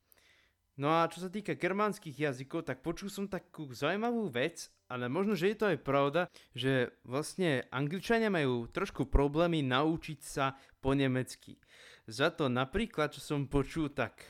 No 0.78 0.94
a 0.94 1.10
čo 1.10 1.18
sa 1.18 1.26
týka 1.26 1.58
germánskych 1.58 2.14
jazykov, 2.14 2.62
tak 2.62 2.78
počul 2.78 3.10
som 3.10 3.26
takú 3.26 3.66
zaujímavú 3.74 4.30
vec, 4.30 4.70
ale 4.86 5.10
možno, 5.10 5.34
že 5.34 5.50
je 5.50 5.56
to 5.58 5.66
aj 5.66 5.82
pravda, 5.82 6.30
že 6.54 6.94
vlastne 7.02 7.66
angličania 7.74 8.30
majú 8.30 8.70
trošku 8.70 9.10
problémy 9.10 9.66
naučiť 9.66 10.18
sa 10.22 10.54
po 10.78 10.94
nemecky. 10.94 11.58
Za 12.06 12.30
to 12.30 12.46
napríklad, 12.46 13.10
čo 13.10 13.18
som 13.18 13.50
počul, 13.50 13.90
tak 13.90 14.22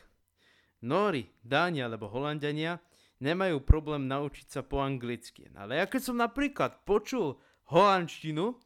Nóri, 0.81 1.29
Dáni 1.45 1.85
alebo 1.85 2.09
Holandiania 2.09 2.81
nemajú 3.21 3.61
problém 3.69 4.09
naučiť 4.09 4.49
sa 4.49 4.65
po 4.65 4.81
anglicky. 4.81 5.53
Ale 5.53 5.77
ja 5.77 5.85
keď 5.85 6.09
som 6.09 6.17
napríklad 6.17 6.89
počul 6.89 7.37
holandštinu, 7.69 8.57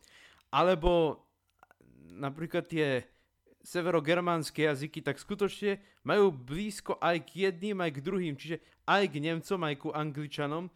alebo 0.55 1.27
napríklad 2.07 2.71
tie 2.71 3.03
severogermánske 3.63 4.67
jazyky, 4.67 5.03
tak 5.03 5.23
skutočne 5.23 5.79
majú 6.03 6.35
blízko 6.35 6.99
aj 6.99 7.31
k 7.31 7.51
jedným, 7.51 7.79
aj 7.79 7.91
k 7.95 8.05
druhým, 8.05 8.35
čiže 8.35 8.59
aj 8.87 9.07
k 9.11 9.23
Nemcom, 9.23 9.61
aj 9.63 9.75
ku 9.79 9.89
Angličanom. 9.95 10.67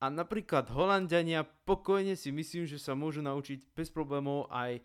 A 0.00 0.08
napríklad 0.08 0.72
Holandiania 0.72 1.44
pokojne 1.44 2.16
si 2.16 2.32
myslím, 2.32 2.64
že 2.64 2.80
sa 2.80 2.96
môžu 2.96 3.20
naučiť 3.20 3.68
bez 3.76 3.92
problémov 3.92 4.48
aj 4.48 4.80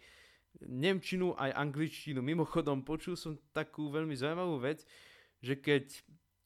Nemčinu, 0.68 1.36
aj 1.40 1.56
Angličtinu. 1.56 2.20
Mimochodom, 2.20 2.84
počul 2.84 3.16
som 3.16 3.40
takú 3.56 3.88
veľmi 3.88 4.12
zaujímavú 4.12 4.60
vec, 4.60 4.84
že 5.40 5.56
keď 5.56 5.88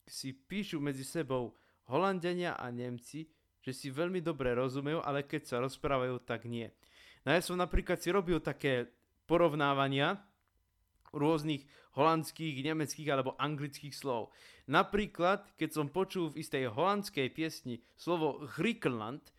si 0.06 0.34
píšu 0.34 0.78
medzi 0.78 1.02
sebou 1.02 1.58
Holandiania 1.90 2.54
a 2.58 2.70
Nemci, 2.70 3.26
že 3.66 3.74
si 3.74 3.90
veľmi 3.90 4.22
dobre 4.22 4.54
rozumejú, 4.54 5.02
ale 5.02 5.26
keď 5.26 5.42
sa 5.46 5.58
rozprávajú, 5.62 6.22
tak 6.22 6.46
nie. 6.46 6.70
No 7.26 7.34
ja 7.34 7.42
som 7.42 7.58
napríklad 7.58 7.98
si 7.98 8.14
robil 8.14 8.38
také 8.38 8.90
porovnávania, 9.26 10.29
rôznych 11.16 11.66
holandských, 11.98 12.62
nemeckých 12.64 13.10
alebo 13.10 13.36
anglických 13.36 13.94
slov. 13.96 14.32
Napríklad, 14.70 15.50
keď 15.58 15.70
som 15.74 15.88
počul 15.90 16.30
v 16.30 16.46
istej 16.46 16.70
holandskej 16.70 17.28
piesni 17.34 17.82
slovo 17.98 18.46
Griechenland, 18.46 19.34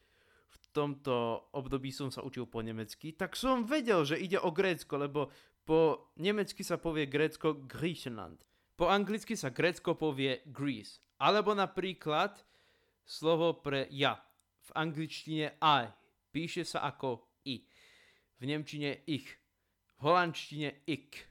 v 0.51 0.57
tomto 0.75 1.47
období 1.55 1.91
som 1.95 2.11
sa 2.11 2.23
učil 2.23 2.47
po 2.47 2.63
nemecky, 2.63 3.15
tak 3.15 3.39
som 3.39 3.67
vedel, 3.67 4.03
že 4.03 4.19
ide 4.19 4.39
o 4.39 4.51
Grécko, 4.51 4.99
lebo 4.99 5.31
po 5.63 6.11
nemecky 6.19 6.67
sa 6.67 6.83
povie 6.83 7.07
Grécko 7.07 7.67
Griechenland. 7.67 8.43
Po 8.75 8.91
anglicky 8.91 9.37
sa 9.37 9.55
Grécko 9.55 9.95
povie 9.95 10.43
Greece. 10.51 11.05
Alebo 11.21 11.53
napríklad 11.53 12.33
slovo 13.05 13.61
pre 13.61 13.87
ja. 13.93 14.19
V 14.67 14.71
angličtine 14.73 15.61
I. 15.61 15.93
Píše 16.33 16.65
sa 16.65 16.89
ako 16.89 17.23
i. 17.45 17.61
V 18.41 18.43
nemčine 18.49 19.05
ich. 19.05 19.29
V 20.01 20.11
holandštine 20.11 20.87
ik. 20.89 21.30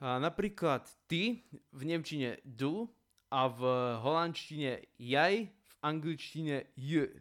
Napríklad 0.00 0.88
ty 1.04 1.44
v 1.76 1.82
Nemčine 1.84 2.40
du 2.40 2.88
a 3.28 3.52
v 3.52 3.60
holandštine 4.00 4.96
jaj, 4.96 5.34
v 5.44 5.74
angličtine 5.84 6.72
j. 6.72 7.20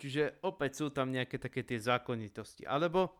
Čiže 0.00 0.40
opäť 0.46 0.80
sú 0.80 0.86
tam 0.94 1.10
nejaké 1.10 1.36
také 1.36 1.66
tie 1.66 1.76
zákonitosti. 1.76 2.64
Alebo 2.64 3.12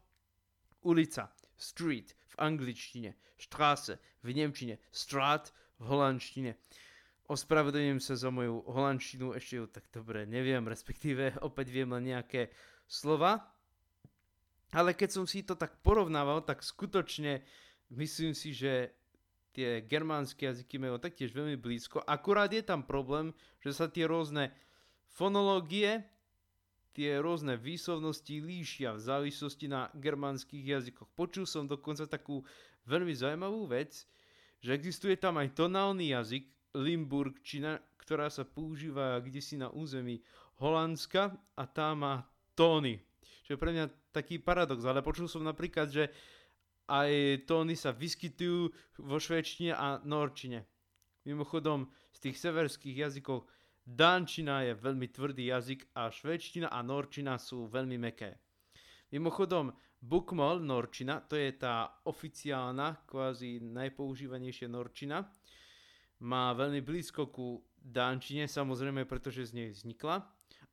ulica, 0.86 1.28
street 1.58 2.16
v 2.32 2.34
angličtine, 2.38 3.10
Straße 3.36 3.98
v 4.22 4.28
Nemčine, 4.32 4.78
Strat 4.88 5.52
v 5.82 5.84
holandštine. 5.90 6.54
Ospravedlňujem 7.30 8.00
sa 8.02 8.14
za 8.14 8.30
moju 8.30 8.62
holandštinu, 8.66 9.34
ešte 9.34 9.54
ju 9.58 9.66
tak 9.70 9.86
dobre 9.90 10.26
neviem, 10.26 10.62
respektíve 10.66 11.38
opäť 11.42 11.70
viem 11.70 11.90
len 11.94 12.14
nejaké 12.14 12.50
slova. 12.86 13.42
Ale 14.70 14.94
keď 14.94 15.10
som 15.10 15.24
si 15.26 15.42
to 15.42 15.58
tak 15.58 15.82
porovnával, 15.82 16.46
tak 16.46 16.62
skutočne 16.62 17.42
myslím 17.90 18.38
si, 18.38 18.54
že 18.54 18.99
tie 19.50 19.82
germánske 19.82 20.46
jazyky 20.46 20.78
majú 20.78 20.98
taktiež 21.02 21.34
veľmi 21.34 21.58
blízko. 21.58 22.02
Akurát 22.06 22.50
je 22.50 22.62
tam 22.62 22.86
problém, 22.86 23.34
že 23.62 23.74
sa 23.74 23.90
tie 23.90 24.06
rôzne 24.06 24.54
fonológie, 25.10 26.06
tie 26.94 27.18
rôzne 27.18 27.58
výslovnosti 27.58 28.42
líšia 28.42 28.94
v 28.94 29.00
závislosti 29.02 29.66
na 29.70 29.90
germánskych 29.94 30.62
jazykoch. 30.62 31.10
Počul 31.14 31.46
som 31.46 31.66
dokonca 31.66 32.06
takú 32.06 32.42
veľmi 32.86 33.14
zaujímavú 33.14 33.70
vec, 33.70 34.06
že 34.60 34.74
existuje 34.74 35.16
tam 35.16 35.38
aj 35.38 35.54
tonálny 35.56 36.14
jazyk, 36.14 36.44
Limburgčina, 36.70 37.82
ktorá 37.98 38.30
sa 38.30 38.46
používa 38.46 39.18
kde 39.18 39.42
si 39.42 39.58
na 39.58 39.74
území 39.74 40.22
Holandska 40.62 41.34
a 41.58 41.64
tá 41.66 41.90
má 41.98 42.22
tóny. 42.54 43.02
Čo 43.42 43.58
je 43.58 43.62
pre 43.62 43.74
mňa 43.74 44.14
taký 44.14 44.38
paradox, 44.38 44.86
ale 44.86 45.02
počul 45.02 45.26
som 45.26 45.42
napríklad, 45.42 45.90
že 45.90 46.14
aj 46.90 47.46
tóny 47.46 47.78
sa 47.78 47.94
vyskytujú 47.94 48.74
vo 49.06 49.16
švédštine 49.22 49.70
a 49.70 50.02
norčine. 50.02 50.66
Mimochodom, 51.22 51.86
z 52.10 52.18
tých 52.18 52.36
severských 52.42 53.06
jazykov 53.06 53.46
Dančina 53.86 54.66
je 54.66 54.74
veľmi 54.74 55.06
tvrdý 55.08 55.50
jazyk 55.54 55.94
a 55.94 56.10
švédština 56.10 56.68
a 56.68 56.78
norčina 56.82 57.38
sú 57.38 57.70
veľmi 57.70 57.96
meké. 57.96 58.42
Mimochodom, 59.10 59.70
Bukmol 60.00 60.64
norčina, 60.64 61.20
to 61.20 61.36
je 61.36 61.52
tá 61.60 62.00
oficiálna, 62.08 63.04
kvázi 63.04 63.60
najpoužívanejšia 63.60 64.68
norčina, 64.70 65.28
má 66.24 66.52
veľmi 66.56 66.80
blízko 66.80 67.28
ku 67.28 67.60
Dančine, 67.76 68.48
samozrejme, 68.48 69.04
pretože 69.08 69.48
z 69.48 69.52
nej 69.56 69.68
vznikla. 69.72 70.24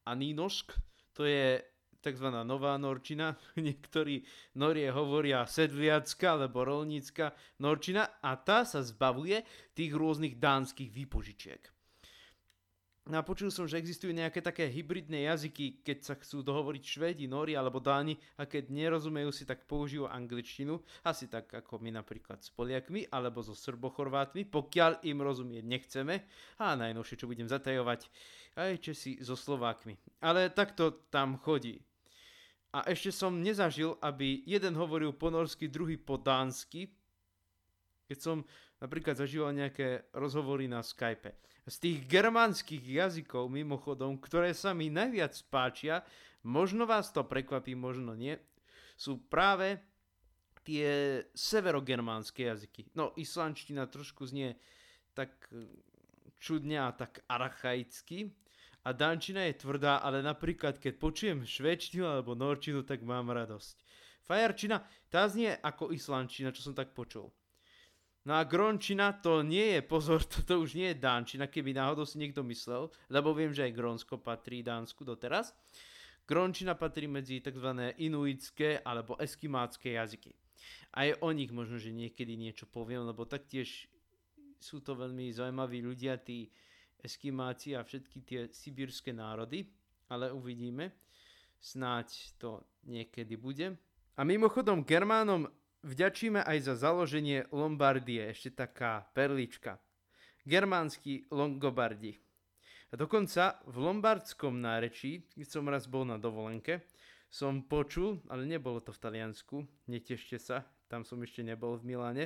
A 0.07 0.11
Nínošk, 0.15 0.75
to 1.11 1.23
je 1.27 1.59
tzv. 2.01 2.27
nová 2.43 2.75
norčina. 2.81 3.37
Niektorí 3.55 4.25
norie 4.57 4.89
hovoria 4.89 5.45
sedliacka 5.45 6.35
alebo 6.35 6.65
rolnícka 6.65 7.33
norčina 7.61 8.19
a 8.23 8.35
tá 8.41 8.65
sa 8.65 8.81
zbavuje 8.81 9.45
tých 9.77 9.91
rôznych 9.93 10.41
dánskych 10.41 10.89
výpožičiek. 10.89 11.76
No 13.07 13.23
som, 13.47 13.63
že 13.63 13.79
existujú 13.79 14.11
nejaké 14.11 14.43
také 14.43 14.67
hybridné 14.67 15.31
jazyky, 15.31 15.79
keď 15.79 15.97
sa 16.03 16.13
chcú 16.19 16.43
dohovoriť 16.43 16.83
Švédi, 16.83 17.23
Nóri 17.23 17.55
alebo 17.55 17.79
Dáni 17.79 18.19
a 18.35 18.43
keď 18.43 18.67
nerozumejú 18.67 19.31
si, 19.31 19.47
tak 19.47 19.63
použijú 19.63 20.11
angličtinu, 20.11 20.75
asi 21.07 21.31
tak 21.31 21.47
ako 21.47 21.79
my 21.79 21.95
napríklad 21.95 22.43
s 22.43 22.51
Poliakmi 22.51 23.07
alebo 23.07 23.39
so 23.39 23.55
Srbochorvátmi, 23.55 24.43
pokiaľ 24.51 25.07
im 25.07 25.23
rozumieť 25.23 25.63
nechceme. 25.63 26.15
A 26.59 26.75
najnovšie, 26.75 27.15
čo 27.15 27.31
budem 27.31 27.47
zatajovať, 27.47 28.11
aj 28.59 28.75
Česi 28.83 29.23
so 29.23 29.39
Slovákmi. 29.39 29.95
Ale 30.19 30.51
takto 30.51 31.07
tam 31.07 31.39
chodí. 31.39 31.79
A 32.75 32.83
ešte 32.91 33.15
som 33.15 33.39
nezažil, 33.39 33.95
aby 34.03 34.43
jeden 34.43 34.75
hovoril 34.75 35.15
po 35.15 35.31
norsky, 35.31 35.71
druhý 35.71 35.95
po 35.95 36.19
dánsky. 36.19 36.91
Keď 38.07 38.17
som 38.17 38.47
napríklad 38.79 39.19
zažíval 39.19 39.51
nejaké 39.51 40.07
rozhovory 40.15 40.65
na 40.71 40.79
Skype. 40.79 41.35
Z 41.67 41.75
tých 41.83 42.07
germánskych 42.07 42.79
jazykov, 42.79 43.51
mimochodom, 43.51 44.15
ktoré 44.15 44.55
sa 44.55 44.71
mi 44.71 44.87
najviac 44.87 45.35
páčia, 45.51 46.07
možno 46.47 46.87
vás 46.87 47.11
to 47.11 47.27
prekvapí, 47.27 47.75
možno 47.75 48.15
nie, 48.15 48.39
sú 48.95 49.19
práve 49.27 49.83
tie 50.63 51.21
severogermánske 51.35 52.47
jazyky. 52.47 52.95
No, 52.95 53.11
islandština 53.19 53.91
trošku 53.91 54.23
znie 54.27 54.55
tak 55.11 55.35
čudne 56.39 56.87
a 56.87 56.95
tak 56.95 57.19
archaicky, 57.27 58.31
a 58.87 58.95
dančina 58.95 59.43
je 59.51 59.59
tvrdá, 59.59 59.99
ale 59.99 60.23
napríklad 60.23 60.79
keď 60.79 60.95
počujem 60.95 61.43
švedčinu 61.43 62.07
alebo 62.07 62.39
norčinu, 62.39 62.87
tak 62.87 63.03
mám 63.03 63.27
radosť. 63.35 63.83
Fajarčina, 64.23 64.79
tá 65.11 65.27
znie 65.27 65.59
ako 65.59 65.91
islandčina, 65.91 66.55
čo 66.55 66.63
som 66.63 66.71
tak 66.71 66.95
počul. 66.95 67.27
No 68.27 68.35
a 68.35 68.43
grončina 68.43 69.15
to 69.15 69.39
nie 69.39 69.79
je, 69.79 69.81
pozor, 69.87 70.19
toto 70.35 70.59
už 70.59 70.75
nie 70.75 70.91
je 70.91 70.99
dánčina, 70.99 71.47
keby 71.47 71.71
náhodou 71.71 72.03
si 72.03 72.19
niekto 72.19 72.43
myslel, 72.43 72.91
lebo 73.07 73.31
viem, 73.31 73.55
že 73.55 73.63
aj 73.63 73.71
Grónsko 73.71 74.19
patrí 74.19 74.59
Dánsku 74.59 75.07
doteraz. 75.07 75.55
Grončina 76.27 76.75
patrí 76.75 77.07
medzi 77.07 77.39
tzv. 77.39 77.95
inuitské 78.03 78.83
alebo 78.83 79.15
eskimácké 79.15 79.95
jazyky. 79.95 80.35
Aj 80.91 81.15
o 81.23 81.31
nich 81.31 81.55
možno, 81.55 81.79
že 81.79 81.95
niekedy 81.95 82.35
niečo 82.35 82.67
poviem, 82.67 83.07
lebo 83.07 83.23
taktiež 83.23 83.87
sú 84.59 84.83
to 84.83 84.99
veľmi 84.99 85.31
zaujímaví 85.31 85.79
ľudia, 85.79 86.19
tí 86.19 86.51
Eskimáci 86.97 87.77
a 87.77 87.85
všetky 87.85 88.17
tie 88.25 88.41
sibírske 88.49 89.13
národy, 89.13 89.69
ale 90.09 90.33
uvidíme. 90.33 90.97
Snáď 91.61 92.33
to 92.41 92.65
niekedy 92.89 93.37
bude. 93.37 93.77
A 94.17 94.21
mimochodom 94.25 94.81
Germánom 94.81 95.45
vďačíme 95.83 96.41
aj 96.41 96.57
za 96.71 96.73
založenie 96.77 97.49
Lombardie, 97.51 98.31
ešte 98.31 98.53
taká 98.53 99.09
perlička. 99.13 99.77
Germánsky 100.47 101.27
Longobardi. 101.27 102.15
A 102.87 102.95
dokonca 102.95 103.59
v 103.67 103.83
lombardskom 103.83 104.63
nárečí, 104.63 105.27
keď 105.35 105.47
som 105.51 105.67
raz 105.67 105.91
bol 105.91 106.07
na 106.07 106.15
dovolenke, 106.15 106.87
som 107.27 107.59
počul, 107.67 108.23
ale 108.31 108.47
nebolo 108.47 108.79
to 108.79 108.95
v 108.95 109.01
Taliansku, 109.03 109.67
netešte 109.91 110.39
sa, 110.39 110.63
tam 110.87 111.03
som 111.03 111.19
ešte 111.19 111.43
nebol 111.43 111.75
v 111.75 111.83
Miláne, 111.83 112.25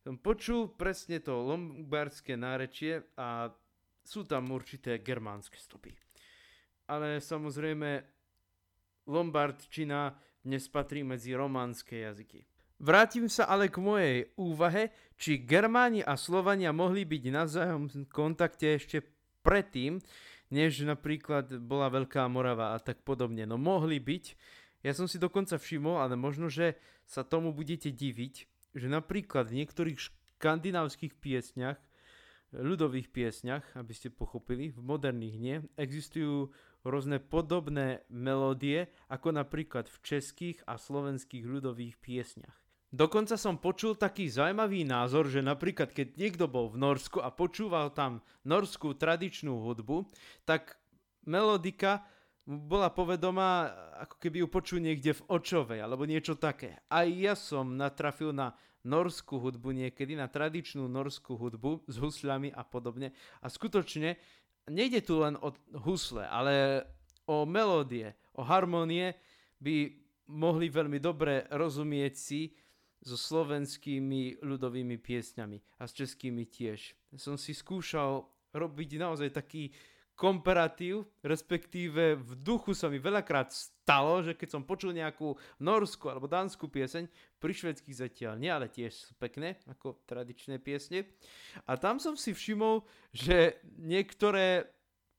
som 0.00 0.16
počul 0.16 0.72
presne 0.72 1.20
to 1.20 1.36
lombardské 1.44 2.40
nárečie 2.40 3.04
a 3.20 3.52
sú 4.02 4.24
tam 4.24 4.50
určité 4.50 4.98
germánske 4.98 5.60
stopy. 5.60 5.92
Ale 6.88 7.20
samozrejme, 7.20 8.02
lombardčina 9.06 10.16
dnes 10.42 10.66
patrí 10.72 11.06
medzi 11.06 11.36
románske 11.36 12.02
jazyky. 12.02 12.51
Vrátim 12.82 13.30
sa 13.30 13.46
ale 13.46 13.70
k 13.70 13.78
mojej 13.78 14.26
úvahe, 14.34 14.90
či 15.14 15.38
Germáni 15.38 16.02
a 16.02 16.18
Slovania 16.18 16.74
mohli 16.74 17.06
byť 17.06 17.22
navzájom 17.30 17.86
v 17.86 18.10
kontakte 18.10 18.74
ešte 18.74 19.06
predtým, 19.46 20.02
než 20.50 20.82
napríklad 20.82 21.62
bola 21.62 21.86
Veľká 21.94 22.26
Morava 22.26 22.74
a 22.74 22.82
tak 22.82 23.06
podobne. 23.06 23.46
No 23.46 23.54
mohli 23.54 24.02
byť. 24.02 24.24
Ja 24.82 24.98
som 24.98 25.06
si 25.06 25.22
dokonca 25.22 25.62
všimol, 25.62 26.02
ale 26.02 26.18
možno, 26.18 26.50
že 26.50 26.74
sa 27.06 27.22
tomu 27.22 27.54
budete 27.54 27.94
diviť, 27.94 28.50
že 28.74 28.90
napríklad 28.90 29.46
v 29.46 29.62
niektorých 29.62 30.02
škandinávskych 30.42 31.22
piesňach, 31.22 31.78
ľudových 32.50 33.14
piesňach, 33.14 33.78
aby 33.78 33.94
ste 33.94 34.10
pochopili, 34.10 34.74
v 34.74 34.82
moderných 34.82 35.36
nie, 35.38 35.56
existujú 35.78 36.50
rôzne 36.82 37.22
podobné 37.22 38.02
melódie, 38.10 38.90
ako 39.06 39.38
napríklad 39.38 39.86
v 39.86 39.96
českých 40.02 40.58
a 40.66 40.82
slovenských 40.82 41.46
ľudových 41.46 42.02
piesňach. 42.02 42.61
Dokonca 42.92 43.40
som 43.40 43.56
počul 43.56 43.96
taký 43.96 44.28
zaujímavý 44.28 44.84
názor, 44.84 45.24
že 45.24 45.40
napríklad 45.40 45.96
keď 45.96 46.12
niekto 46.20 46.44
bol 46.44 46.68
v 46.68 46.76
Norsku 46.76 47.24
a 47.24 47.32
počúval 47.32 47.88
tam 47.96 48.20
norskú 48.44 48.92
tradičnú 48.92 49.64
hudbu, 49.64 50.04
tak 50.44 50.76
melodika 51.24 52.04
bola 52.44 52.92
povedomá, 52.92 53.72
ako 53.96 54.16
keby 54.20 54.44
ju 54.44 54.48
počul 54.52 54.78
niekde 54.84 55.16
v 55.16 55.24
Očovej, 55.24 55.80
alebo 55.80 56.04
niečo 56.04 56.36
také. 56.36 56.84
Aj 56.92 57.08
ja 57.08 57.32
som 57.32 57.80
natrafil 57.80 58.36
na 58.36 58.52
norskú 58.84 59.40
hudbu 59.40 59.72
niekedy, 59.72 60.12
na 60.12 60.28
tradičnú 60.28 60.84
norskú 60.84 61.38
hudbu 61.38 61.88
s 61.88 61.96
husľami 61.96 62.52
a 62.52 62.60
podobne. 62.60 63.16
A 63.40 63.48
skutočne 63.48 64.20
nejde 64.68 65.00
tu 65.00 65.22
len 65.22 65.38
o 65.40 65.54
husle, 65.86 66.28
ale 66.28 66.84
o 67.24 67.48
melódie, 67.48 68.12
o 68.36 68.44
harmonie 68.44 69.16
by 69.62 69.96
mohli 70.28 70.68
veľmi 70.68 70.98
dobre 70.98 71.46
rozumieť 71.48 72.14
si 72.18 72.52
so 73.02 73.18
slovenskými 73.18 74.40
ľudovými 74.40 74.96
piesňami 74.96 75.58
a 75.82 75.84
s 75.84 75.92
českými 75.92 76.46
tiež. 76.46 76.94
Som 77.18 77.34
si 77.34 77.50
skúšal 77.52 78.22
robiť 78.54 78.90
naozaj 79.02 79.34
taký 79.34 79.74
komparatív, 80.12 81.08
respektíve 81.24 82.14
v 82.14 82.30
duchu 82.38 82.76
sa 82.78 82.86
mi 82.86 83.02
veľakrát 83.02 83.50
stalo, 83.50 84.22
že 84.22 84.38
keď 84.38 84.48
som 84.54 84.62
počul 84.62 84.94
nejakú 84.94 85.34
norskú 85.58 86.12
alebo 86.12 86.30
dánsku 86.30 86.70
pieseň, 86.70 87.10
pri 87.42 87.52
švedských 87.52 87.96
zatiaľ 88.06 88.38
nie, 88.38 88.52
ale 88.52 88.70
tiež 88.70 88.92
sú 88.92 89.12
pekné, 89.18 89.58
ako 89.66 89.98
tradičné 90.06 90.62
piesne. 90.62 91.10
A 91.66 91.74
tam 91.74 91.98
som 91.98 92.14
si 92.14 92.30
všimol, 92.30 92.86
že 93.10 93.58
niektoré 93.82 94.70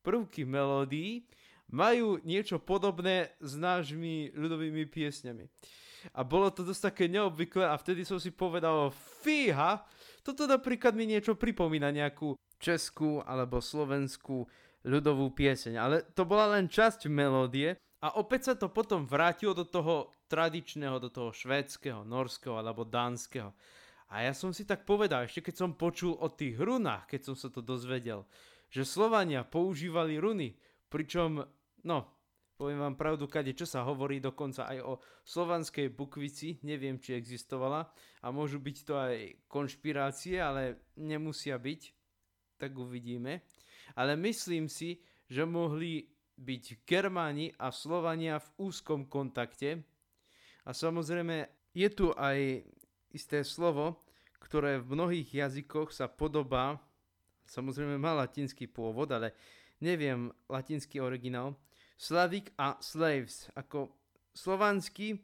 prvky 0.05 0.47
melódií 0.47 1.27
majú 1.67 2.21
niečo 2.21 2.61
podobné 2.61 3.33
s 3.41 3.57
nášmi 3.57 4.31
ľudovými 4.37 4.87
piesňami. 4.87 5.49
A 6.11 6.27
bolo 6.27 6.51
to 6.51 6.67
dosť 6.67 6.91
také 6.91 7.05
neobvyklé 7.07 7.63
a 7.63 7.79
vtedy 7.79 8.03
som 8.03 8.19
si 8.19 8.35
povedal, 8.35 8.91
fíha, 9.23 9.87
toto 10.19 10.43
napríklad 10.43 10.91
mi 10.91 11.07
niečo 11.07 11.39
pripomína 11.39 11.95
nejakú 11.95 12.35
českú 12.59 13.23
alebo 13.23 13.63
slovenskú 13.63 14.43
ľudovú 14.83 15.31
pieseň. 15.31 15.73
Ale 15.79 15.95
to 16.11 16.27
bola 16.27 16.59
len 16.59 16.67
časť 16.67 17.07
melódie 17.07 17.79
a 18.03 18.19
opäť 18.19 18.51
sa 18.51 18.53
to 18.59 18.67
potom 18.67 19.07
vrátilo 19.07 19.55
do 19.55 19.63
toho 19.63 20.11
tradičného, 20.27 20.99
do 20.99 21.07
toho 21.07 21.31
švédskeho, 21.31 22.03
norského 22.03 22.59
alebo 22.59 22.83
dánskeho. 22.83 23.55
A 24.13 24.27
ja 24.27 24.33
som 24.35 24.53
si 24.53 24.67
tak 24.67 24.85
povedal, 24.85 25.25
ešte 25.25 25.49
keď 25.49 25.55
som 25.57 25.79
počul 25.79 26.13
o 26.19 26.29
tých 26.29 26.59
runách, 26.59 27.09
keď 27.09 27.31
som 27.31 27.35
sa 27.39 27.49
to 27.49 27.65
dozvedel, 27.65 28.27
že 28.69 28.85
Slovania 28.85 29.41
používali 29.41 30.21
runy, 30.21 30.53
pričom, 30.89 31.41
no, 31.81 32.12
poviem 32.63 32.79
vám 32.79 32.95
pravdu, 32.95 33.27
kade 33.27 33.51
čo 33.51 33.67
sa 33.67 33.83
hovorí 33.83 34.23
dokonca 34.23 34.71
aj 34.71 34.79
o 34.87 34.95
slovanskej 35.27 35.91
bukvici, 35.91 36.63
neviem, 36.63 36.95
či 36.95 37.11
existovala 37.11 37.91
a 38.23 38.31
môžu 38.31 38.63
byť 38.63 38.77
to 38.87 38.95
aj 38.95 39.15
konšpirácie, 39.51 40.39
ale 40.39 40.87
nemusia 40.95 41.59
byť, 41.59 41.81
tak 42.55 42.71
uvidíme. 42.79 43.43
Ale 43.99 44.15
myslím 44.15 44.71
si, 44.71 45.03
že 45.27 45.43
mohli 45.43 46.07
byť 46.39 46.87
Germáni 46.87 47.51
a 47.59 47.67
Slovania 47.75 48.39
v 48.39 48.71
úzkom 48.71 49.11
kontakte. 49.11 49.83
A 50.63 50.71
samozrejme 50.71 51.67
je 51.75 51.89
tu 51.91 52.15
aj 52.15 52.63
isté 53.11 53.43
slovo, 53.43 54.07
ktoré 54.39 54.79
v 54.79 54.95
mnohých 54.95 55.27
jazykoch 55.35 55.91
sa 55.91 56.07
podobá 56.07 56.79
samozrejme 57.43 57.99
má 57.99 58.15
latinský 58.15 58.71
pôvod, 58.71 59.11
ale 59.11 59.35
neviem 59.83 60.31
latinský 60.47 61.03
originál. 61.03 61.59
Slavik 61.95 62.51
a 62.59 62.77
slaves, 62.81 63.47
ako 63.53 63.93
slovanský 64.33 65.21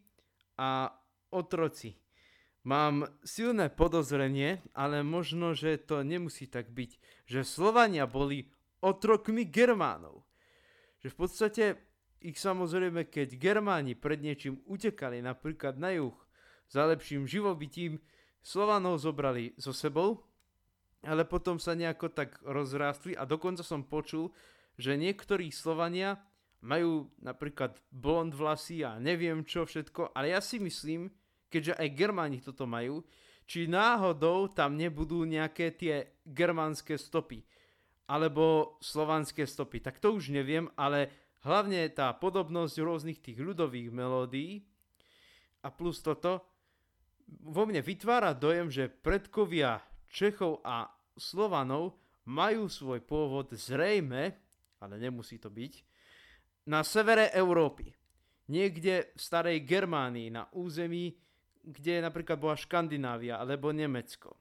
a 0.55 0.93
otroci. 1.33 1.97
Mám 2.67 3.07
silné 3.23 3.71
podozrenie, 3.71 4.61
ale 4.75 5.01
možno, 5.01 5.55
že 5.55 5.79
to 5.79 6.03
nemusí 6.03 6.45
tak 6.45 6.69
byť, 6.69 6.91
že 7.25 7.47
Slovania 7.47 8.05
boli 8.05 8.51
otrokmi 8.83 9.47
Germánov. 9.47 10.27
Že 10.99 11.07
v 11.09 11.17
podstate 11.17 11.63
ich 12.19 12.35
samozrejme, 12.35 13.07
keď 13.07 13.39
Germáni 13.39 13.95
pred 13.95 14.19
niečím 14.19 14.59
utekali 14.67 15.23
napríklad 15.23 15.79
na 15.79 15.95
juh 15.95 16.15
za 16.67 16.83
lepším 16.85 17.25
živobytím, 17.25 18.03
Slovanov 18.39 19.03
zobrali 19.03 19.55
so 19.59 19.75
sebou 19.75 20.29
ale 21.07 21.23
potom 21.23 21.55
sa 21.61 21.75
nejako 21.75 22.11
tak 22.11 22.35
rozrástli 22.43 23.15
a 23.15 23.23
dokonca 23.23 23.63
som 23.63 23.87
počul, 23.87 24.35
že 24.75 24.99
niektorí 24.99 25.51
Slovania 25.51 26.19
majú 26.59 27.07
napríklad 27.23 27.79
blond 27.87 28.35
vlasy 28.35 28.83
a 28.83 28.99
neviem 28.99 29.47
čo 29.47 29.63
všetko, 29.63 30.11
ale 30.11 30.35
ja 30.35 30.43
si 30.43 30.59
myslím, 30.59 31.07
keďže 31.47 31.79
aj 31.79 31.95
Germáni 31.95 32.39
toto 32.43 32.67
majú, 32.67 33.03
či 33.49 33.65
náhodou 33.65 34.51
tam 34.51 34.77
nebudú 34.77 35.25
nejaké 35.25 35.73
tie 35.73 36.21
germánske 36.21 36.99
stopy 36.99 37.41
alebo 38.09 38.77
slovanské 38.81 39.45
stopy. 39.45 39.81
Tak 39.81 39.97
to 40.01 40.13
už 40.13 40.29
neviem, 40.33 40.69
ale 40.77 41.09
hlavne 41.45 41.85
tá 41.93 42.13
podobnosť 42.13 42.75
rôznych 42.81 43.21
tých 43.21 43.41
ľudových 43.41 43.89
melódií 43.89 44.65
a 45.65 45.73
plus 45.73 46.01
toto 46.01 46.45
vo 47.45 47.63
mne 47.69 47.81
vytvára 47.85 48.33
dojem, 48.33 48.69
že 48.73 48.89
predkovia 48.89 49.81
Čechov 50.09 50.65
a 50.65 50.89
Slovanov 51.13 52.01
majú 52.25 52.65
svoj 52.65 53.05
pôvod 53.05 53.53
zrejme, 53.53 54.33
ale 54.81 54.93
nemusí 54.97 55.37
to 55.37 55.53
byť, 55.53 55.88
na 56.67 56.83
severe 56.83 57.31
Európy. 57.31 57.93
Niekde 58.49 59.13
v 59.13 59.21
starej 59.21 59.61
Germánii, 59.63 60.33
na 60.33 60.49
území, 60.57 61.13
kde 61.61 62.01
napríklad 62.01 62.41
bola 62.41 62.57
Škandinávia 62.57 63.37
alebo 63.37 63.69
Nemecko. 63.69 64.33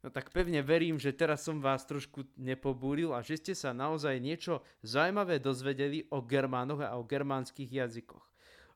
No 0.00 0.08
tak 0.08 0.32
pevne 0.32 0.64
verím, 0.64 0.96
že 0.96 1.12
teraz 1.12 1.44
som 1.44 1.60
vás 1.60 1.84
trošku 1.84 2.24
nepobúril 2.40 3.12
a 3.12 3.20
že 3.20 3.36
ste 3.36 3.52
sa 3.52 3.76
naozaj 3.76 4.16
niečo 4.16 4.64
zaujímavé 4.80 5.42
dozvedeli 5.42 6.08
o 6.08 6.24
Germánoch 6.24 6.80
a 6.80 6.96
o 6.96 7.04
germánskych 7.04 7.68
jazykoch. 7.68 8.24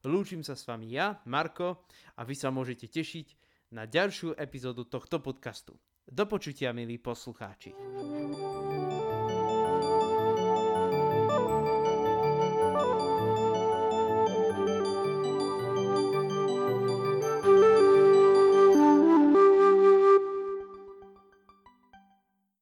Lúčim 0.04 0.44
sa 0.44 0.52
s 0.52 0.68
vami 0.68 0.92
ja, 0.92 1.16
Marko, 1.24 1.88
a 2.20 2.28
vy 2.28 2.36
sa 2.36 2.52
môžete 2.52 2.92
tešiť 2.92 3.26
na 3.72 3.88
ďalšiu 3.88 4.36
epizódu 4.36 4.84
tohto 4.84 5.16
podcastu. 5.24 5.80
Do 6.04 6.28
počutia, 6.28 6.76
milí 6.76 7.00
poslucháči. 7.00 7.72